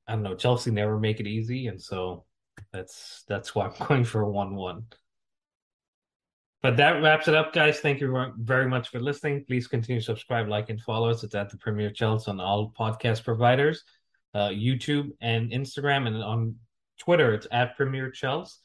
[0.07, 0.35] I don't know.
[0.35, 2.23] Chelsea never make it easy, and so
[2.71, 4.85] that's that's why I'm going for a one-one.
[6.61, 7.79] But that wraps it up, guys.
[7.79, 9.45] Thank you very much for listening.
[9.45, 11.23] Please continue to subscribe, like, and follow us.
[11.23, 13.83] It's at the Premier Chelsea on all podcast providers,
[14.33, 16.55] uh, YouTube and Instagram, and on
[16.99, 18.55] Twitter, it's at Premier Chelsea.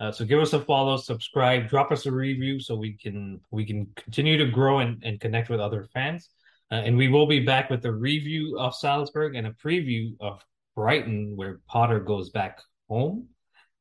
[0.00, 3.64] Uh, so give us a follow, subscribe, drop us a review so we can we
[3.64, 6.30] can continue to grow and, and connect with other fans.
[6.72, 10.42] Uh, and we will be back with a review of Salzburg and a preview of
[10.74, 13.28] Brighton, where Potter goes back home.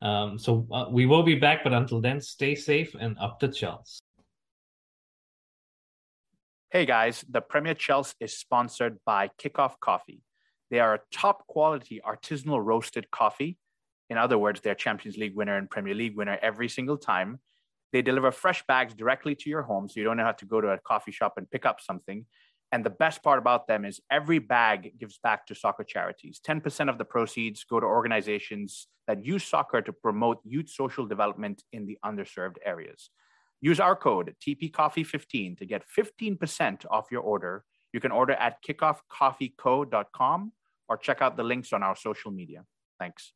[0.04, 3.48] Um, so uh, we will be back, but until then, stay safe and up the
[3.48, 4.02] Chelsea.
[6.72, 10.22] Hey guys, the Premier Chelsea is sponsored by Kickoff Coffee.
[10.70, 13.58] They are a top quality artisanal roasted coffee.
[14.10, 17.40] In other words, they're Champions League winner and Premier League winner every single time.
[17.94, 20.70] They deliver fresh bags directly to your home, so you don't have to go to
[20.70, 22.26] a coffee shop and pick up something.
[22.74, 26.42] And the best part about them is every bag gives back to soccer charities.
[26.44, 31.62] 10% of the proceeds go to organizations that use soccer to promote youth social development
[31.72, 33.12] in the underserved areas.
[33.62, 37.64] Use our code TPCoffee15 to get 15% off your order.
[37.94, 40.52] You can order at kickoffcoffeeco.com
[40.90, 42.66] or check out the links on our social media.
[43.00, 43.34] Thanks.